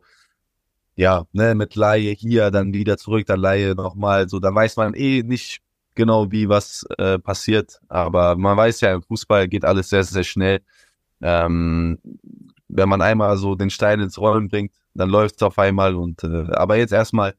ja, 0.96 1.24
ne, 1.32 1.54
mit 1.54 1.74
Laie 1.74 2.12
hier, 2.12 2.50
dann 2.50 2.72
wieder 2.72 2.96
zurück, 2.96 3.26
dann 3.26 3.40
Laie 3.40 3.74
nochmal, 3.74 4.28
so, 4.28 4.38
dann 4.38 4.54
weiß 4.54 4.76
man 4.76 4.94
eh 4.94 5.22
nicht 5.22 5.60
genau, 5.94 6.30
wie 6.30 6.48
was 6.48 6.84
äh, 6.98 7.18
passiert. 7.18 7.80
Aber 7.88 8.36
man 8.36 8.56
weiß 8.56 8.80
ja, 8.82 8.94
im 8.94 9.02
Fußball 9.02 9.48
geht 9.48 9.64
alles 9.64 9.90
sehr, 9.90 10.04
sehr 10.04 10.24
schnell. 10.24 10.62
Ähm, 11.20 11.98
wenn 12.68 12.88
man 12.88 13.02
einmal 13.02 13.36
so 13.36 13.54
den 13.54 13.70
Stein 13.70 14.00
ins 14.00 14.18
Rollen 14.18 14.48
bringt, 14.48 14.72
dann 14.94 15.10
läuft 15.10 15.36
es 15.36 15.42
auf 15.42 15.58
einmal. 15.58 15.94
Und 15.94 16.24
äh, 16.24 16.46
aber 16.52 16.76
jetzt 16.76 16.92
erstmal 16.92 17.34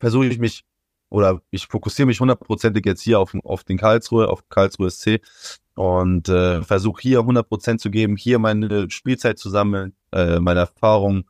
versuche 0.00 0.26
ich 0.26 0.38
mich 0.38 0.64
oder 1.10 1.42
ich 1.50 1.66
fokussiere 1.66 2.06
mich 2.06 2.20
hundertprozentig 2.20 2.86
jetzt 2.86 3.02
hier 3.02 3.20
auf, 3.20 3.34
auf 3.44 3.64
den 3.64 3.76
Karlsruhe, 3.78 4.28
auf 4.28 4.48
Karlsruhe 4.48 4.90
SC 4.90 5.20
und 5.74 6.28
äh, 6.28 6.62
versuche 6.62 7.02
hier 7.02 7.24
hundertprozent 7.24 7.80
zu 7.80 7.90
geben, 7.90 8.16
hier 8.16 8.38
meine 8.38 8.90
Spielzeit 8.90 9.38
zu 9.38 9.50
sammeln, 9.50 9.94
äh, 10.12 10.40
meine 10.40 10.60
Erfahrung 10.60 11.24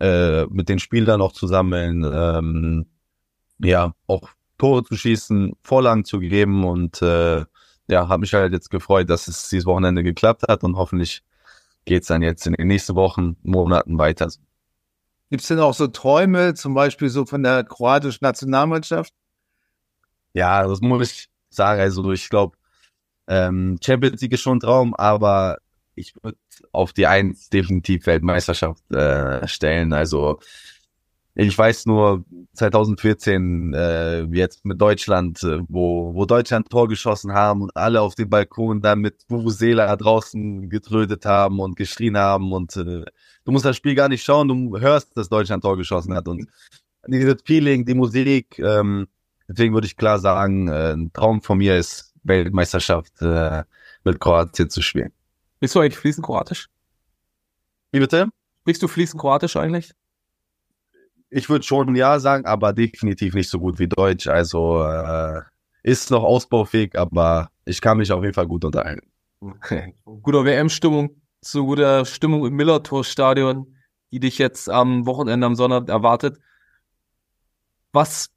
äh, 0.00 0.46
mit 0.46 0.68
den 0.68 0.80
Spielern 0.80 1.20
auch 1.20 1.32
zu 1.32 1.46
sammeln, 1.46 2.04
ähm, 2.12 2.86
ja, 3.58 3.94
auch 4.06 4.28
Tore 4.60 4.84
zu 4.84 4.94
schießen, 4.94 5.56
Vorlagen 5.62 6.04
zu 6.04 6.18
geben 6.18 6.64
und 6.64 7.00
äh, 7.00 7.44
ja, 7.88 8.08
habe 8.08 8.20
mich 8.20 8.34
halt 8.34 8.52
jetzt 8.52 8.70
gefreut, 8.70 9.08
dass 9.08 9.26
es 9.26 9.48
dieses 9.48 9.64
Wochenende 9.64 10.02
geklappt 10.02 10.42
hat 10.48 10.62
und 10.64 10.76
hoffentlich 10.76 11.22
geht's 11.86 12.08
dann 12.08 12.20
jetzt 12.20 12.46
in 12.46 12.52
den 12.52 12.68
nächsten 12.68 12.94
Wochen, 12.94 13.36
Monaten 13.42 13.96
weiter. 13.96 14.30
Gibt's 15.30 15.48
denn 15.48 15.60
auch 15.60 15.72
so 15.72 15.86
Träume, 15.86 16.52
zum 16.52 16.74
Beispiel 16.74 17.08
so 17.08 17.24
von 17.24 17.42
der 17.42 17.64
kroatischen 17.64 18.18
Nationalmannschaft? 18.20 19.14
Ja, 20.34 20.66
das 20.66 20.82
muss 20.82 21.10
ich 21.10 21.30
sagen. 21.48 21.80
Also 21.80 22.12
ich 22.12 22.28
glaube, 22.28 22.56
ähm, 23.28 23.78
Champions 23.82 24.20
League 24.20 24.32
ist 24.32 24.42
schon 24.42 24.58
ein 24.58 24.60
Traum, 24.60 24.94
aber 24.94 25.56
ich 25.94 26.14
würde 26.22 26.36
auf 26.72 26.92
die 26.92 27.06
Eins 27.06 27.48
definitiv 27.48 28.06
Weltmeisterschaft 28.06 28.90
äh, 28.92 29.48
stellen. 29.48 29.94
Also 29.94 30.38
ich 31.46 31.56
weiß 31.56 31.86
nur 31.86 32.24
2014 32.54 33.72
äh, 33.72 34.22
jetzt 34.24 34.64
mit 34.64 34.80
Deutschland, 34.80 35.42
äh, 35.42 35.60
wo 35.68 36.14
wo 36.14 36.26
Deutschland 36.26 36.68
Tor 36.68 36.86
geschossen 36.88 37.32
haben 37.32 37.62
und 37.62 37.74
alle 37.76 38.02
auf 38.02 38.14
dem 38.14 38.28
Balkon 38.28 38.82
dann 38.82 39.00
mit 39.00 39.24
Vuvuzela 39.28 39.96
draußen 39.96 40.68
getrödet 40.68 41.24
haben 41.24 41.60
und 41.60 41.76
geschrien 41.76 42.18
haben 42.18 42.52
und 42.52 42.76
äh, 42.76 43.04
du 43.44 43.52
musst 43.52 43.64
das 43.64 43.76
Spiel 43.76 43.94
gar 43.94 44.08
nicht 44.08 44.22
schauen, 44.22 44.48
du 44.48 44.78
hörst, 44.78 45.16
dass 45.16 45.30
Deutschland 45.30 45.62
Tor 45.62 45.78
geschossen 45.78 46.14
hat 46.14 46.28
und 46.28 46.46
dieses 47.06 47.36
Feeling, 47.46 47.86
die 47.86 47.94
Musik, 47.94 48.58
ähm, 48.58 49.08
deswegen 49.48 49.72
würde 49.72 49.86
ich 49.86 49.96
klar 49.96 50.18
sagen, 50.18 50.68
äh, 50.68 50.92
ein 50.92 51.10
Traum 51.14 51.40
von 51.40 51.56
mir 51.56 51.78
ist 51.78 52.12
Weltmeisterschaft 52.22 53.22
äh, 53.22 53.64
mit 54.04 54.20
Kroatien 54.20 54.68
zu 54.68 54.82
spielen. 54.82 55.12
Bist 55.58 55.74
du 55.74 55.80
eigentlich 55.80 55.96
fließend 55.96 56.26
Kroatisch? 56.26 56.68
Wie 57.92 58.00
bitte? 58.00 58.28
Sprichst 58.60 58.82
du 58.82 58.88
fließend 58.88 59.20
Kroatisch 59.20 59.56
eigentlich? 59.56 59.94
Ich 61.30 61.48
würde 61.48 61.64
schon 61.64 61.94
ja 61.94 62.18
sagen, 62.18 62.44
aber 62.44 62.72
definitiv 62.72 63.34
nicht 63.34 63.48
so 63.48 63.60
gut 63.60 63.78
wie 63.78 63.88
Deutsch. 63.88 64.26
Also 64.26 64.82
äh, 64.82 65.42
ist 65.82 66.10
noch 66.10 66.24
ausbaufähig, 66.24 66.98
aber 66.98 67.50
ich 67.64 67.80
kann 67.80 67.98
mich 67.98 68.12
auf 68.12 68.22
jeden 68.22 68.34
Fall 68.34 68.48
gut 68.48 68.64
unterhalten. 68.64 69.08
Okay. 69.40 69.94
Guter 70.04 70.44
WM-Stimmung, 70.44 71.22
zu 71.40 71.64
guter 71.64 72.04
Stimmung 72.04 72.44
im 72.46 72.54
Millertor-Stadion, 72.54 73.76
die 74.12 74.20
dich 74.20 74.38
jetzt 74.38 74.68
am 74.68 75.06
Wochenende 75.06 75.46
am 75.46 75.54
Sonntag 75.54 75.88
erwartet. 75.88 76.38
Was, 77.92 78.30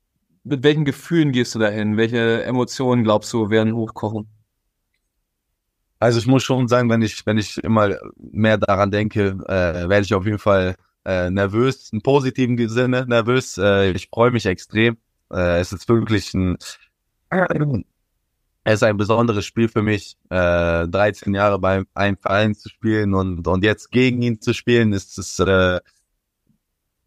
mit 0.44 0.64
welchen 0.64 0.86
Gefühlen 0.86 1.32
gehst 1.32 1.56
du 1.56 1.60
dahin? 1.60 1.98
Welche 1.98 2.44
Emotionen 2.44 3.04
glaubst 3.04 3.34
du 3.34 3.50
werden 3.50 3.76
hochkochen? 3.76 4.30
Also 6.00 6.20
ich 6.20 6.28
muss 6.28 6.44
schon 6.44 6.68
sagen, 6.68 6.90
wenn 6.90 7.02
ich, 7.02 7.26
wenn 7.26 7.38
ich 7.38 7.58
immer 7.64 7.98
mehr 8.18 8.58
daran 8.58 8.92
denke, 8.92 9.38
äh, 9.48 9.90
werde 9.90 10.02
ich 10.02 10.14
auf 10.14 10.26
jeden 10.26 10.40
Fall 10.40 10.76
äh, 11.06 11.30
nervös, 11.30 11.90
im 11.92 12.02
positiven 12.02 12.70
Sinne 12.70 13.06
nervös. 13.08 13.58
Äh, 13.58 13.92
ich 13.92 14.08
freue 14.08 14.32
mich 14.32 14.46
extrem. 14.46 14.98
Äh, 15.32 15.60
es 15.60 15.74
ist 15.74 15.88
wirklich 15.90 16.34
ein, 16.34 16.58
es 18.64 18.74
ist 18.76 18.84
ein 18.84 18.98
besonderes 18.98 19.46
Spiel 19.46 19.68
für 19.68 19.82
mich, 19.82 20.18
äh, 20.30 20.88
13 20.88 21.34
Jahre 21.34 21.60
bei 21.60 21.84
einem 21.94 22.18
Verein 22.18 22.56
zu 22.56 22.70
spielen 22.70 23.14
und, 23.14 23.48
und 23.48 23.64
jetzt 23.64 23.92
gegen 23.92 24.22
ihn 24.22 24.42
zu 24.42 24.54
spielen, 24.54 24.94
ist 24.94 25.18
es, 25.18 25.40
äh, 25.40 25.80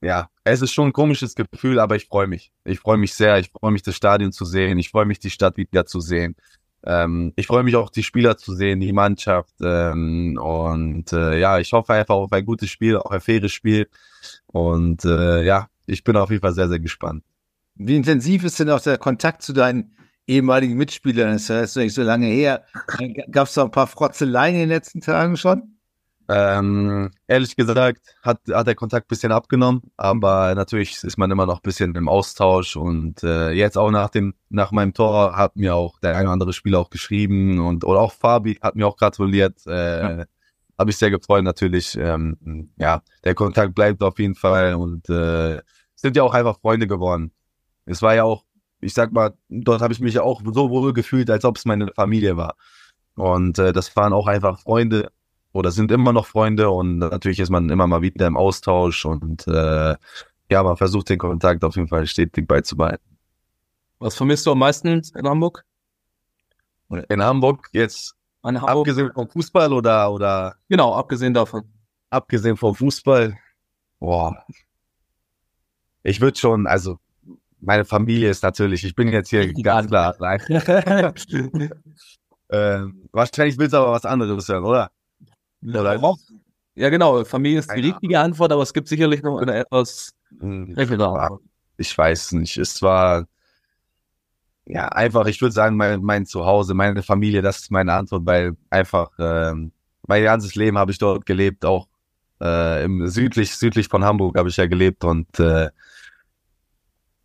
ja, 0.03 0.29
es 0.45 0.63
ist 0.63 0.73
schon 0.73 0.89
ein 0.89 0.93
komisches 0.93 1.35
Gefühl, 1.35 1.79
aber 1.81 1.97
ich 1.97 2.07
freue 2.07 2.27
mich. 2.27 2.53
Ich 2.65 2.81
freue 2.81 2.99
mich 2.99 3.15
sehr. 3.15 3.39
Ich 3.39 3.51
freue 3.51 3.73
mich, 3.73 3.83
das 3.83 3.97
Stadion 3.97 4.31
zu 4.31 4.45
sehen. 4.45 4.79
Ich 4.79 4.91
freue 4.91 5.07
mich, 5.07 5.19
die 5.19 5.31
Stadt 5.31 5.57
wieder 5.57 5.87
zu 5.87 6.01
sehen. 6.01 6.37
Ähm, 6.85 7.33
ich 7.37 7.47
freue 7.47 7.63
mich 7.63 7.77
auch, 7.77 7.91
die 7.91 8.03
Spieler 8.03 8.37
zu 8.37 8.55
sehen, 8.55 8.81
die 8.81 8.93
Mannschaft. 8.93 9.55
Ähm, 9.61 10.39
und 10.41 11.13
äh, 11.13 11.39
ja, 11.39 11.59
ich 11.59 11.73
hoffe 11.73 11.95
einfach 11.95 12.15
auf 12.15 12.33
ein 12.33 12.45
gutes 12.45 12.71
Spiel, 12.71 12.97
auch 12.97 13.11
ein 13.11 13.21
faires 13.21 13.53
Spiel. 13.53 13.89
Und 14.47 15.05
äh, 15.05 15.45
ja, 15.45 15.69
ich 15.87 16.05
bin 16.05 16.17
auf 16.17 16.31
jeden 16.31 16.43
Fall 16.43 16.55
sehr, 16.55 16.69
sehr 16.69 16.81
gespannt. 16.81 17.25
Wie 17.75 17.97
intensiv 17.97 18.45
ist 18.45 18.59
denn 18.59 18.71
auch 18.71 18.81
der 18.81 18.99
Kontakt 18.99 19.43
zu 19.43 19.53
deinen 19.53 19.97
ehemaligen 20.27 20.75
Mitspielern? 20.75 21.33
Das 21.33 21.51
ist 21.51 21.77
nicht 21.77 21.95
so 21.95 22.03
lange 22.03 22.27
her. 22.27 22.65
Gab 23.31 23.49
es 23.49 23.55
da 23.55 23.65
ein 23.65 23.71
paar 23.71 23.87
Frotzeleien 23.87 24.55
in 24.55 24.61
den 24.63 24.69
letzten 24.71 25.01
Tagen 25.01 25.37
schon? 25.37 25.76
Ähm, 26.29 27.11
ehrlich 27.29 27.55
gesagt 27.55 28.01
hat, 28.23 28.41
hat 28.51 28.67
der 28.67 28.75
Kontakt 28.75 29.07
bisschen 29.07 29.31
abgenommen, 29.31 29.83
aber 29.97 30.55
natürlich 30.57 31.03
ist 31.05 31.19
man 31.19 31.31
immer 31.31 31.47
noch 31.47 31.61
bisschen 31.61 31.95
im 31.95 32.09
Austausch 32.09 32.75
und 32.77 33.23
äh, 33.23 33.51
jetzt 33.53 33.79
auch 33.79 33.93
nach 33.93 34.11
dem 34.11 34.35
nach 34.49 34.73
meinem 34.73 34.93
Tor 34.93 35.37
hat 35.37 35.55
mir 35.55 35.77
auch 35.77 36.01
der 36.01 36.17
eine 36.17 36.25
oder 36.25 36.33
andere 36.33 36.53
Spieler 36.53 36.81
auch 36.81 36.91
geschrieben 36.91 37.61
und 37.61 37.85
oder 37.85 38.01
auch 38.01 38.13
Fabi 38.13 38.59
hat 38.61 38.75
mir 38.75 38.89
auch 38.89 38.97
gratuliert. 38.97 39.65
Äh, 39.67 40.19
ja. 40.19 40.25
Habe 40.79 40.91
ich 40.91 40.97
sehr 40.97 41.11
gefreut 41.11 41.45
natürlich. 41.45 41.97
Ähm, 41.97 42.71
ja, 42.77 43.03
der 43.25 43.35
Kontakt 43.35 43.75
bleibt 43.75 44.03
auf 44.03 44.19
jeden 44.19 44.35
Fall 44.35 44.75
und 44.75 45.09
äh, 45.09 45.61
sind 45.95 46.17
ja 46.17 46.23
auch 46.23 46.35
einfach 46.35 46.61
Freunde 46.61 46.87
geworden. 46.87 47.33
Es 47.87 48.03
war 48.03 48.15
ja 48.15 48.25
auch, 48.25 48.45
ich 48.81 48.95
sag 48.95 49.13
mal, 49.13 49.35
dort 49.49 49.81
habe 49.81 49.93
ich 49.93 50.01
mich 50.01 50.19
auch 50.19 50.43
so 50.45 50.71
wohl 50.71 50.93
gefühlt, 50.93 51.31
als 51.31 51.45
ob 51.45 51.57
es 51.57 51.65
meine 51.65 51.89
Familie 51.95 52.37
war. 52.37 52.57
Und 53.15 53.59
äh, 53.59 53.73
das 53.73 53.95
waren 53.97 54.13
auch 54.13 54.27
einfach 54.27 54.61
Freunde, 54.61 55.11
oder 55.53 55.71
sind 55.71 55.91
immer 55.91 56.13
noch 56.13 56.27
Freunde 56.27 56.71
und 56.71 56.99
natürlich 56.99 57.41
ist 57.41 57.51
man 57.51 57.71
immer 57.71 57.87
mal 57.87 58.03
wieder 58.03 58.27
im 58.27 58.37
Austausch 58.37 59.05
und 59.07 59.47
äh, 59.49 59.97
ja, 60.51 60.63
man 60.63 60.77
versucht 60.77 61.09
den 61.09 61.19
Kontakt 61.19 61.65
auf 61.65 61.77
jeden 61.77 61.89
Fall 61.89 62.07
stetig 62.07 62.47
beizubehalten. 62.47 63.05
Was 63.99 64.15
vermisst 64.17 64.47
du 64.47 64.53
am 64.53 64.59
meisten 64.59 64.89
in 64.89 65.27
Hamburg? 65.27 65.65
In 67.09 67.23
Hamburg 67.23 67.69
jetzt 67.73 68.15
An 68.43 68.61
Hamburg? 68.61 68.87
abgesehen 68.87 69.11
vom 69.13 69.29
Fußball 69.29 69.73
oder 69.73 70.13
oder 70.13 70.57
Genau, 70.69 70.95
abgesehen 70.95 71.35
davon. 71.35 71.65
abgesehen 72.11 72.57
vom 72.57 72.75
Fußball, 72.75 73.37
boah, 73.99 74.45
ich 76.03 76.21
würde 76.21 76.39
schon, 76.39 76.67
also 76.69 76.99
meine 77.61 77.85
Familie 77.85 78.31
ist 78.31 78.43
natürlich, 78.45 78.85
ich 78.85 78.95
bin 78.95 79.09
jetzt 79.09 79.31
hier 79.31 79.53
ganz 79.55 79.89
klar 79.89 80.15
rein. 80.21 80.41
Ähm, 82.49 83.09
wahrscheinlich 83.11 83.59
willst 83.59 83.73
du 83.73 83.79
aber 83.79 83.91
was 83.91 84.05
anderes 84.05 84.49
hören, 84.49 84.65
oder? 84.65 84.93
Ja, 86.75 86.91
genau. 86.91 87.25
Familie 87.25 87.61
ist 87.61 87.71
die 87.71 87.81
Keine 87.81 87.95
richtige 87.95 88.21
Antwort, 88.21 88.53
aber 88.53 88.63
es 88.63 88.73
gibt 88.75 88.89
sicherlich 88.89 89.23
noch 89.23 89.39
eine 89.39 89.57
etwas 89.57 90.13
Hm, 90.41 90.75
treffendere 90.75 91.15
Ja. 91.15 91.21
Antwort. 91.23 91.43
Ich 91.79 91.97
weiß 91.97 92.33
nicht. 92.33 92.57
Es 92.57 92.83
war 92.83 93.27
ja 94.67 94.89
einfach, 94.89 95.27
ich 95.27 95.41
würde 95.41 95.53
sagen, 95.53 95.77
mein, 95.77 96.03
mein 96.03 96.27
Zuhause, 96.27 96.75
meine 96.75 97.03
Familie, 97.03 97.41
das 97.43 97.59
ist 97.61 97.71
meine 97.71 97.93
Antwort, 97.93 98.27
weil 98.27 98.57
einfach 98.71 99.11
ähm, 99.19 99.73
mein 100.07 100.23
ganzes 100.25 100.55
Leben 100.55 100.77
habe 100.79 100.91
ich 100.93 100.99
dort 100.99 101.25
gelebt, 101.27 101.65
auch 101.65 101.87
äh, 102.41 102.85
im 102.85 103.07
südlich, 103.09 103.57
südlich 103.57 103.89
von 103.89 104.05
Hamburg 104.05 104.37
habe 104.37 104.49
ich 104.49 104.57
ja 104.57 104.67
gelebt 104.67 105.05
und 105.05 105.39
äh, 105.39 105.71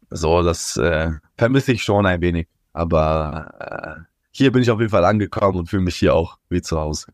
so, 0.09 0.43
das 0.43 0.77
äh, 0.77 1.11
vermisse 1.37 1.71
ich 1.73 1.83
schon 1.83 2.05
ein 2.05 2.21
wenig. 2.21 2.47
Aber 2.73 3.51
äh, 3.59 4.01
hier 4.31 4.51
bin 4.51 4.61
ich 4.61 4.69
auf 4.71 4.79
jeden 4.79 4.91
Fall 4.91 5.05
angekommen 5.05 5.57
und 5.59 5.69
fühle 5.69 5.83
mich 5.83 5.95
hier 5.95 6.13
auch 6.13 6.37
wie 6.49 6.61
zu 6.61 6.79
Hause. 6.79 7.11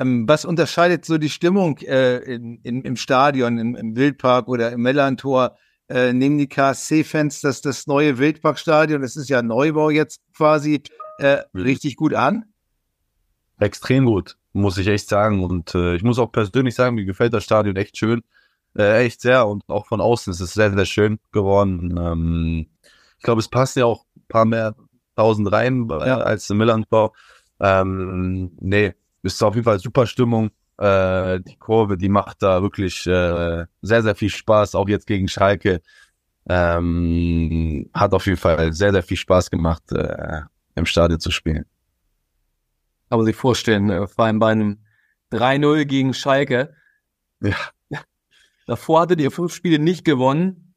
Ähm, 0.00 0.26
was 0.26 0.44
unterscheidet 0.44 1.04
so 1.04 1.18
die 1.18 1.28
Stimmung 1.28 1.78
äh, 1.78 2.16
in, 2.18 2.60
in, 2.62 2.82
im 2.82 2.96
Stadion, 2.96 3.58
im, 3.58 3.76
im 3.76 3.94
Wildpark 3.96 4.48
oder 4.48 4.72
im 4.72 4.80
Mellantor? 4.80 5.56
Äh, 5.88 6.12
nehmen 6.12 6.38
die 6.38 6.48
KSC-Fans 6.48 7.40
das, 7.40 7.60
das 7.60 7.86
neue 7.86 8.18
Wildparkstadion, 8.18 9.02
das 9.02 9.16
ist 9.16 9.28
ja 9.28 9.42
Neubau 9.42 9.90
jetzt 9.90 10.20
quasi, 10.36 10.82
äh, 11.18 11.38
Mhm. 11.52 11.60
richtig 11.62 11.96
gut 11.96 12.14
an? 12.14 12.44
Extrem 13.58 14.06
gut, 14.06 14.36
muss 14.52 14.78
ich 14.78 14.86
echt 14.86 15.08
sagen. 15.08 15.44
Und 15.44 15.74
äh, 15.74 15.96
ich 15.96 16.02
muss 16.02 16.18
auch 16.18 16.32
persönlich 16.32 16.74
sagen, 16.74 16.94
mir 16.94 17.04
gefällt 17.04 17.34
das 17.34 17.44
Stadion 17.44 17.76
echt 17.76 17.98
schön. 17.98 18.22
Äh, 18.74 19.04
echt 19.04 19.20
sehr. 19.20 19.46
Und 19.46 19.64
auch 19.68 19.86
von 19.86 20.00
außen 20.00 20.32
ist 20.32 20.40
es 20.40 20.54
sehr, 20.54 20.72
sehr 20.72 20.86
schön 20.86 21.18
geworden. 21.32 21.98
Ähm, 22.00 22.66
ich 23.18 23.22
glaube, 23.22 23.40
es 23.40 23.48
passt 23.48 23.76
ja 23.76 23.84
auch 23.84 24.06
ein 24.16 24.24
paar 24.28 24.44
mehr 24.46 24.74
tausend 25.16 25.52
rein 25.52 25.90
äh, 25.90 25.94
als 25.94 26.48
im 26.48 26.56
Millanbau. 26.58 27.12
Ähm, 27.58 28.52
nee, 28.60 28.94
ist 29.22 29.42
auf 29.42 29.54
jeden 29.54 29.64
Fall 29.64 29.78
super 29.78 30.06
Stimmung. 30.06 30.50
Äh, 30.78 31.40
die 31.40 31.56
Kurve, 31.56 31.96
die 31.96 32.08
macht 32.08 32.42
da 32.42 32.62
wirklich 32.62 33.06
äh, 33.06 33.66
sehr, 33.82 34.02
sehr 34.02 34.14
viel 34.14 34.30
Spaß, 34.30 34.74
auch 34.74 34.88
jetzt 34.88 35.06
gegen 35.06 35.28
Schalke. 35.28 35.82
Ähm, 36.48 37.90
hat 37.92 38.14
auf 38.14 38.26
jeden 38.26 38.38
Fall 38.38 38.72
sehr, 38.72 38.92
sehr 38.92 39.02
viel 39.02 39.16
Spaß 39.16 39.50
gemacht, 39.50 39.92
äh, 39.92 40.40
im 40.74 40.86
Stadion 40.86 41.20
zu 41.20 41.30
spielen. 41.30 41.66
Man 43.10 43.24
sich 43.24 43.36
vorstellen, 43.36 43.90
äh, 43.90 44.06
vor 44.06 44.24
allem 44.24 44.38
bei 44.38 44.52
einem 44.52 44.78
3-0 45.32 45.84
gegen 45.84 46.14
Schalke. 46.14 46.74
Ja. 47.40 47.56
Davor 48.66 49.02
hattet 49.02 49.20
ihr 49.20 49.30
fünf 49.30 49.52
Spiele 49.52 49.78
nicht 49.78 50.04
gewonnen. 50.04 50.74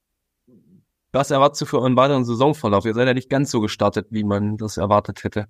Was 1.11 1.31
erwartest 1.31 1.61
du 1.61 1.65
für 1.67 1.79
euren 1.79 1.95
weiteren 1.95 2.25
Saisonverlauf? 2.25 2.85
Ihr 2.85 2.95
seid 2.95 3.07
ja 3.07 3.13
nicht 3.13 3.29
ganz 3.29 3.51
so 3.51 3.61
gestartet, 3.61 4.07
wie 4.09 4.23
man 4.23 4.57
das 4.57 4.77
erwartet 4.77 5.23
hätte. 5.23 5.47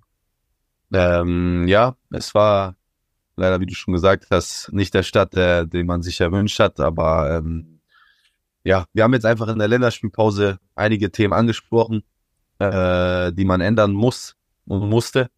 Ähm, 0.92 1.66
ja, 1.66 1.96
es 2.10 2.34
war 2.34 2.76
leider, 3.36 3.60
wie 3.60 3.66
du 3.66 3.74
schon 3.74 3.94
gesagt 3.94 4.26
hast, 4.30 4.72
nicht 4.72 4.94
der 4.94 5.02
Start, 5.02 5.34
der, 5.34 5.66
den 5.66 5.86
man 5.86 6.02
sich 6.02 6.20
erwünscht 6.20 6.58
hat, 6.60 6.80
aber 6.80 7.36
ähm, 7.36 7.80
ja, 8.64 8.86
wir 8.92 9.04
haben 9.04 9.12
jetzt 9.12 9.26
einfach 9.26 9.48
in 9.48 9.58
der 9.58 9.68
Länderspielpause 9.68 10.58
einige 10.74 11.12
Themen 11.12 11.34
angesprochen, 11.34 12.02
äh, 12.58 13.32
die 13.32 13.44
man 13.44 13.60
ändern 13.60 13.92
muss 13.92 14.36
und 14.66 14.88
musste. 14.88 15.30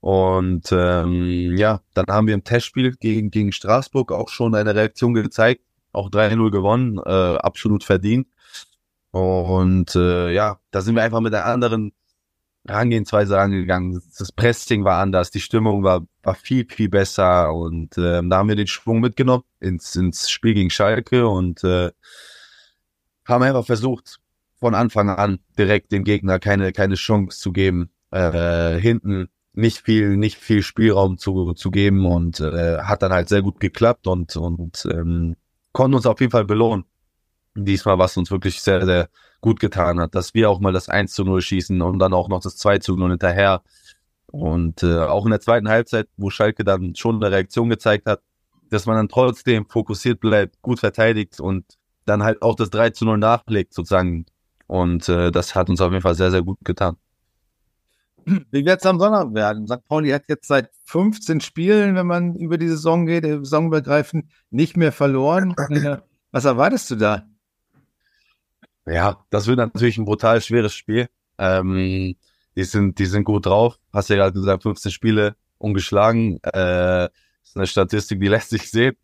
Und 0.00 0.70
ähm, 0.70 1.56
ja, 1.56 1.80
dann 1.94 2.06
haben 2.08 2.28
wir 2.28 2.34
im 2.34 2.44
Testspiel 2.44 2.94
gegen, 2.96 3.30
gegen 3.30 3.50
Straßburg 3.50 4.12
auch 4.12 4.28
schon 4.28 4.54
eine 4.54 4.74
Reaktion 4.74 5.12
gezeigt, 5.12 5.62
auch 5.92 6.08
3-0 6.08 6.50
gewonnen, 6.50 6.98
äh, 7.04 7.36
absolut 7.38 7.82
verdient. 7.82 8.28
Und 9.10 9.96
äh, 9.96 10.30
ja, 10.32 10.60
da 10.70 10.80
sind 10.82 10.94
wir 10.94 11.02
einfach 11.02 11.20
mit 11.20 11.34
einer 11.34 11.46
anderen 11.46 11.92
Herangehensweise 12.68 13.38
angegangen. 13.38 14.02
Das 14.18 14.30
Pressing 14.30 14.84
war 14.84 15.00
anders, 15.00 15.30
die 15.30 15.40
Stimmung 15.40 15.82
war, 15.82 16.06
war 16.22 16.34
viel, 16.34 16.66
viel 16.68 16.88
besser 16.88 17.52
und 17.52 17.96
ähm, 17.98 18.30
da 18.30 18.38
haben 18.38 18.48
wir 18.48 18.56
den 18.56 18.66
Schwung 18.66 19.00
mitgenommen 19.00 19.44
ins, 19.60 19.96
ins 19.96 20.30
Spiel 20.30 20.54
gegen 20.54 20.70
Schalke 20.70 21.26
und 21.26 21.64
äh, 21.64 21.90
haben 23.24 23.42
einfach 23.42 23.64
versucht, 23.64 24.18
von 24.60 24.74
Anfang 24.74 25.08
an 25.08 25.38
direkt 25.56 25.92
dem 25.92 26.04
Gegner 26.04 26.38
keine, 26.38 26.72
keine 26.72 26.96
Chance 26.96 27.38
zu 27.38 27.52
geben, 27.52 27.90
äh, 28.10 28.78
hinten 28.78 29.28
nicht 29.52 29.78
viel, 29.78 30.16
nicht 30.16 30.36
viel 30.36 30.62
Spielraum 30.62 31.18
zu, 31.18 31.52
zu 31.54 31.70
geben 31.70 32.06
und 32.06 32.40
äh, 32.40 32.78
hat 32.78 33.02
dann 33.02 33.12
halt 33.12 33.28
sehr 33.28 33.42
gut 33.42 33.60
geklappt 33.60 34.06
und, 34.06 34.36
und 34.36 34.86
ähm, 34.90 35.36
konnten 35.72 35.96
uns 35.96 36.06
auf 36.06 36.20
jeden 36.20 36.32
Fall 36.32 36.44
belohnen. 36.44 36.84
Diesmal, 37.64 37.98
was 37.98 38.16
uns 38.16 38.30
wirklich 38.30 38.60
sehr, 38.60 38.84
sehr 38.84 39.08
gut 39.40 39.60
getan 39.60 40.00
hat, 40.00 40.14
dass 40.14 40.34
wir 40.34 40.50
auch 40.50 40.60
mal 40.60 40.72
das 40.72 40.88
1 40.88 41.12
zu 41.12 41.24
0 41.24 41.40
schießen 41.40 41.80
und 41.82 41.98
dann 41.98 42.12
auch 42.12 42.28
noch 42.28 42.40
das 42.40 42.56
2 42.56 42.78
zu 42.78 42.96
0 42.96 43.10
hinterher. 43.10 43.62
Und 44.30 44.82
äh, 44.82 44.98
auch 44.98 45.24
in 45.24 45.30
der 45.30 45.40
zweiten 45.40 45.68
Halbzeit, 45.68 46.08
wo 46.16 46.30
Schalke 46.30 46.64
dann 46.64 46.94
schon 46.94 47.16
eine 47.16 47.32
Reaktion 47.32 47.70
gezeigt 47.70 48.06
hat, 48.06 48.20
dass 48.70 48.86
man 48.86 48.96
dann 48.96 49.08
trotzdem 49.08 49.66
fokussiert 49.66 50.20
bleibt, 50.20 50.60
gut 50.60 50.80
verteidigt 50.80 51.40
und 51.40 51.64
dann 52.04 52.22
halt 52.22 52.42
auch 52.42 52.54
das 52.54 52.70
3 52.70 52.90
zu 52.90 53.04
0 53.04 53.18
nachlegt 53.18 53.74
sozusagen. 53.74 54.26
Und 54.66 55.08
äh, 55.08 55.30
das 55.30 55.54
hat 55.54 55.70
uns 55.70 55.80
auf 55.80 55.90
jeden 55.90 56.02
Fall 56.02 56.14
sehr, 56.14 56.30
sehr 56.30 56.42
gut 56.42 56.58
getan. 56.62 56.96
Wie 58.50 58.64
wird 58.66 58.80
es 58.80 58.86
am 58.86 58.98
Sonntag 58.98 59.32
werden? 59.32 59.66
St. 59.66 59.86
Pauli 59.88 60.10
hat 60.10 60.24
jetzt 60.28 60.48
seit 60.48 60.70
15 60.84 61.40
Spielen, 61.40 61.94
wenn 61.94 62.06
man 62.06 62.34
über 62.34 62.58
die 62.58 62.68
Saison 62.68 63.06
geht, 63.06 63.24
saisonübergreifend, 63.24 64.26
nicht 64.50 64.76
mehr 64.76 64.92
verloren. 64.92 65.54
Was 66.32 66.44
erwartest 66.44 66.90
du 66.90 66.96
da? 66.96 67.27
Ja, 68.88 69.24
das 69.30 69.46
wird 69.46 69.58
natürlich 69.58 69.98
ein 69.98 70.04
brutal 70.04 70.40
schweres 70.40 70.74
Spiel. 70.74 71.08
Ähm, 71.38 72.16
die 72.56 72.64
sind, 72.64 72.98
die 72.98 73.06
sind 73.06 73.24
gut 73.24 73.46
drauf. 73.46 73.78
Hast 73.92 74.08
ja 74.10 74.16
gerade 74.16 74.32
gesagt, 74.32 74.62
15 74.62 74.90
Spiele 74.90 75.36
ungeschlagen. 75.58 76.38
Äh, 76.42 77.04
ist 77.42 77.56
eine 77.56 77.66
Statistik, 77.66 78.20
die 78.20 78.28
lässt 78.28 78.50
sich 78.50 78.70
sehen. 78.70 78.96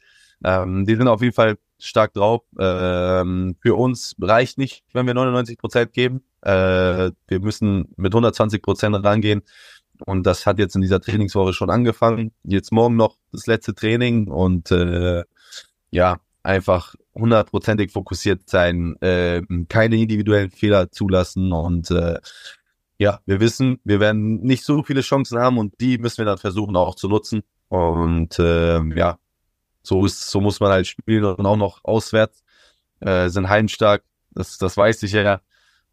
Ähm, 0.43 0.85
die 0.87 0.97
sind 0.97 1.09
auf 1.09 1.23
jeden 1.23 1.35
Fall 1.35 1.59
stark 1.79 2.15
drauf. 2.15 2.43
Ähm, 2.59 3.57
für 3.61 3.75
uns 3.75 4.17
reicht 4.21 4.59
nicht, 4.59 4.85
wenn 4.93 5.07
wir 5.07 5.15
99 5.15 5.59
Prozent 5.59 5.93
geben. 5.93 6.25
Äh, 6.43 7.11
wir 7.29 7.41
müssen 7.41 7.93
mit 7.97 8.13
120 8.13 8.63
Prozent 8.63 8.97
rangehen. 9.05 9.43
Und 10.07 10.25
das 10.27 10.47
hat 10.47 10.59
jetzt 10.59 10.75
in 10.75 10.83
dieser 10.83 11.01
Trainingswoche 11.01 11.53
schon 11.53 11.71
angefangen. 11.71 12.33
Jetzt 12.43 12.73
morgen 12.73 12.97
noch 12.97 13.17
das 13.33 13.47
letzte 13.47 13.75
Training 13.75 14.29
und 14.29 14.71
äh, 14.71 15.25
ja, 15.91 16.19
einfach 16.43 16.95
hundertprozentig 17.15 17.93
fokussiert 17.93 18.49
sein, 18.49 18.97
äh, 19.01 19.43
keine 19.69 19.97
individuellen 19.97 20.51
Fehler 20.51 20.91
zulassen 20.91 21.53
und 21.53 21.91
äh, 21.91 22.19
ja, 22.99 23.21
wir 23.27 23.41
wissen, 23.41 23.81
wir 23.85 24.01
werden 24.01 24.41
nicht 24.43 24.65
so 24.65 24.83
viele 24.83 25.01
Chancen 25.01 25.39
haben 25.39 25.59
und 25.59 25.81
die 25.81 25.99
müssen 25.99 26.19
wir 26.19 26.25
dann 26.27 26.39
versuchen 26.39 26.77
auch 26.77 26.95
zu 26.95 27.09
nutzen 27.09 27.43
und 27.69 28.39
äh, 28.39 28.83
ja, 28.97 29.19
so 29.83 30.05
ist, 30.07 30.31
so 30.31 30.41
muss 30.41 30.61
man 30.61 30.71
halt 30.71 30.87
spielen 30.87 31.25
und 31.25 31.47
auch 31.47 31.57
noch 31.57 31.85
auswärts 31.85 32.45
äh, 33.01 33.29
sind 33.29 33.49
heimstark, 33.49 34.03
das, 34.33 34.59
das 34.59 34.77
weiß 34.77 35.03
ich 35.05 35.13
ja 35.13 35.41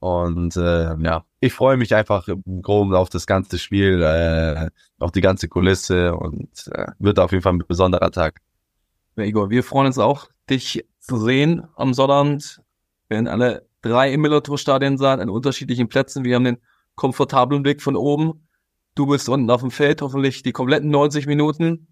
und 0.02 0.58
äh, 0.58 0.96
ja, 0.98 1.26
ich 1.42 1.54
freue 1.54 1.78
mich 1.78 1.94
einfach 1.94 2.28
im 2.28 2.64
Groben 2.64 2.96
auf 2.96 3.10
das 3.10 3.28
ganze 3.28 3.60
Spiel, 3.60 4.02
äh, 4.02 4.72
auf 4.98 5.12
die 5.12 5.22
ganze 5.22 5.48
Kulisse 5.48 6.16
und 6.16 6.50
äh, 6.72 6.88
wird 6.98 7.20
auf 7.20 7.32
jeden 7.32 7.44
Fall 7.44 7.54
ein 7.54 7.64
besonderer 7.68 8.10
Tag. 8.10 8.42
Ja, 9.16 9.26
Igor, 9.26 9.52
wir 9.52 9.64
freuen 9.64 9.86
uns 9.86 10.00
auch, 10.00 10.28
dich 10.50 10.84
zu 11.02 11.18
sehen 11.18 11.68
am 11.76 11.94
Sonnabend. 11.94 12.62
Wir 13.08 13.16
werden 13.18 13.28
alle 13.28 13.68
drei 13.82 14.14
im 14.14 14.22
Millertor-Stadion 14.22 14.98
sein, 14.98 15.20
an 15.20 15.30
unterschiedlichen 15.30 15.90
Plätzen. 15.90 16.24
Wir 16.24 16.36
haben 16.36 16.46
den 16.46 16.58
komfortablen 16.96 17.64
Blick 17.64 17.82
von 17.82 17.96
oben. 17.96 18.48
Du 18.96 19.08
bist 19.08 19.28
unten 19.28 19.50
auf 19.50 19.62
dem 19.62 19.72
Feld, 19.72 20.02
hoffentlich 20.02 20.44
die 20.44 20.52
kompletten 20.52 20.90
90 20.90 21.26
Minuten. 21.26 21.88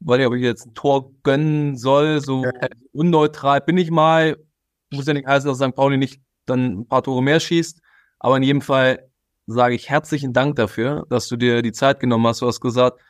Weil 0.00 0.20
ich, 0.20 0.26
ob 0.26 0.34
ich 0.34 0.42
jetzt 0.42 0.66
ein 0.66 0.74
Tor 0.74 1.12
gönnen 1.22 1.76
soll, 1.76 2.20
so 2.20 2.44
unneutral 2.92 3.60
bin 3.60 3.76
ich 3.76 3.90
mal. 3.90 4.36
Muss 4.90 5.06
ja 5.06 5.12
nicht 5.12 5.26
heißen, 5.26 5.48
dass 5.48 5.58
St. 5.58 5.74
Pauli 5.74 5.98
nicht 5.98 6.22
dann 6.46 6.80
ein 6.80 6.88
paar 6.88 7.02
Tore 7.02 7.22
mehr 7.22 7.40
schießt. 7.40 7.80
Aber 8.20 8.36
in 8.36 8.42
jedem 8.42 8.62
Fall 8.62 9.10
sage 9.46 9.74
ich 9.74 9.90
herzlichen 9.90 10.32
Dank 10.32 10.56
dafür, 10.56 11.06
dass 11.10 11.28
du 11.28 11.36
dir 11.36 11.62
die 11.62 11.72
Zeit 11.72 12.00
genommen 12.00 12.26
hast. 12.26 12.40
Du 12.40 12.46
hast 12.46 12.60
gesagt, 12.60 13.00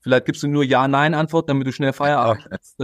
vielleicht 0.00 0.26
gibst 0.26 0.42
du 0.42 0.48
nur 0.48 0.64
Ja-Nein-Antwort, 0.64 1.48
damit 1.48 1.66
du 1.66 1.72
schnell 1.72 1.92
Feierabend 1.92 2.48
hast. 2.50 2.78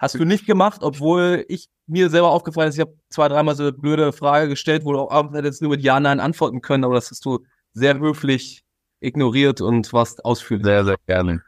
Hast 0.00 0.14
du 0.14 0.24
nicht 0.24 0.46
gemacht, 0.46 0.80
obwohl 0.82 1.44
ich 1.48 1.68
mir 1.86 2.08
selber 2.08 2.30
aufgefallen 2.30 2.70
ist, 2.70 2.76
ich 2.76 2.80
habe 2.80 2.96
zwei, 3.10 3.28
dreimal 3.28 3.54
so 3.54 3.64
eine 3.64 3.72
blöde 3.72 4.14
Frage 4.14 4.48
gestellt, 4.48 4.86
wo 4.86 4.94
du 4.94 4.98
auch 4.98 5.10
abends 5.10 5.36
hättest 5.36 5.60
nur 5.60 5.72
mit 5.72 5.82
Ja, 5.82 6.00
Nein 6.00 6.20
antworten 6.20 6.62
können, 6.62 6.84
aber 6.84 6.94
das 6.94 7.10
hast 7.10 7.22
du 7.26 7.44
sehr 7.74 7.98
höflich 7.98 8.64
ignoriert 9.00 9.60
und 9.60 9.92
warst 9.92 10.24
ausführlich. 10.24 10.64
Sehr, 10.64 10.86
sehr 10.86 10.96
gerne. 11.06 11.42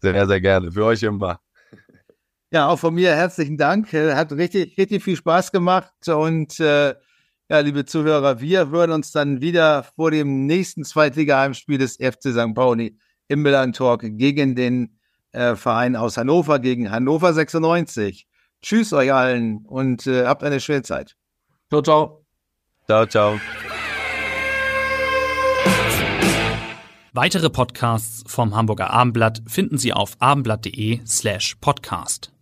Sehr, 0.00 0.24
sehr 0.28 0.40
gerne. 0.40 0.70
Für 0.70 0.84
euch 0.84 1.02
immer. 1.02 1.40
Ja, 2.52 2.68
auch 2.68 2.78
von 2.78 2.94
mir 2.94 3.12
herzlichen 3.12 3.56
Dank. 3.56 3.92
Äh, 3.92 4.14
hat 4.14 4.30
richtig, 4.30 4.78
richtig 4.78 5.02
viel 5.02 5.16
Spaß 5.16 5.50
gemacht. 5.50 5.92
Und 6.06 6.60
äh, 6.60 6.94
ja, 7.48 7.58
liebe 7.58 7.86
Zuhörer, 7.86 8.40
wir 8.40 8.70
hören 8.70 8.92
uns 8.92 9.10
dann 9.10 9.40
wieder 9.40 9.82
vor 9.82 10.12
dem 10.12 10.46
nächsten 10.46 10.84
Zweitliga-Heimspiel 10.84 11.78
des 11.78 11.96
FC 11.96 12.30
St. 12.30 12.54
Pauli 12.54 12.96
im 13.26 13.42
Milan 13.42 13.72
Talk 13.72 14.02
gegen 14.02 14.54
den 14.54 14.95
äh, 15.36 15.54
Verein 15.54 15.96
aus 15.96 16.16
Hannover, 16.16 16.58
gegen 16.58 16.90
Hannover 16.90 17.32
96. 17.32 18.26
Tschüss 18.62 18.92
euch 18.92 19.12
allen 19.12 19.58
und 19.66 20.06
äh, 20.06 20.26
habt 20.26 20.42
eine 20.42 20.60
schöne 20.60 20.82
Zeit. 20.82 21.16
Ciao, 21.68 21.82
ciao. 21.82 22.24
Ciao, 22.86 23.06
ciao. 23.06 23.38
Weitere 27.12 27.48
Podcasts 27.48 28.24
vom 28.26 28.54
Hamburger 28.54 28.90
Abendblatt 28.90 29.42
finden 29.46 29.78
Sie 29.78 29.92
auf 29.92 30.16
abendblatt.de 30.18 31.00
slash 31.06 31.56
podcast. 31.60 32.35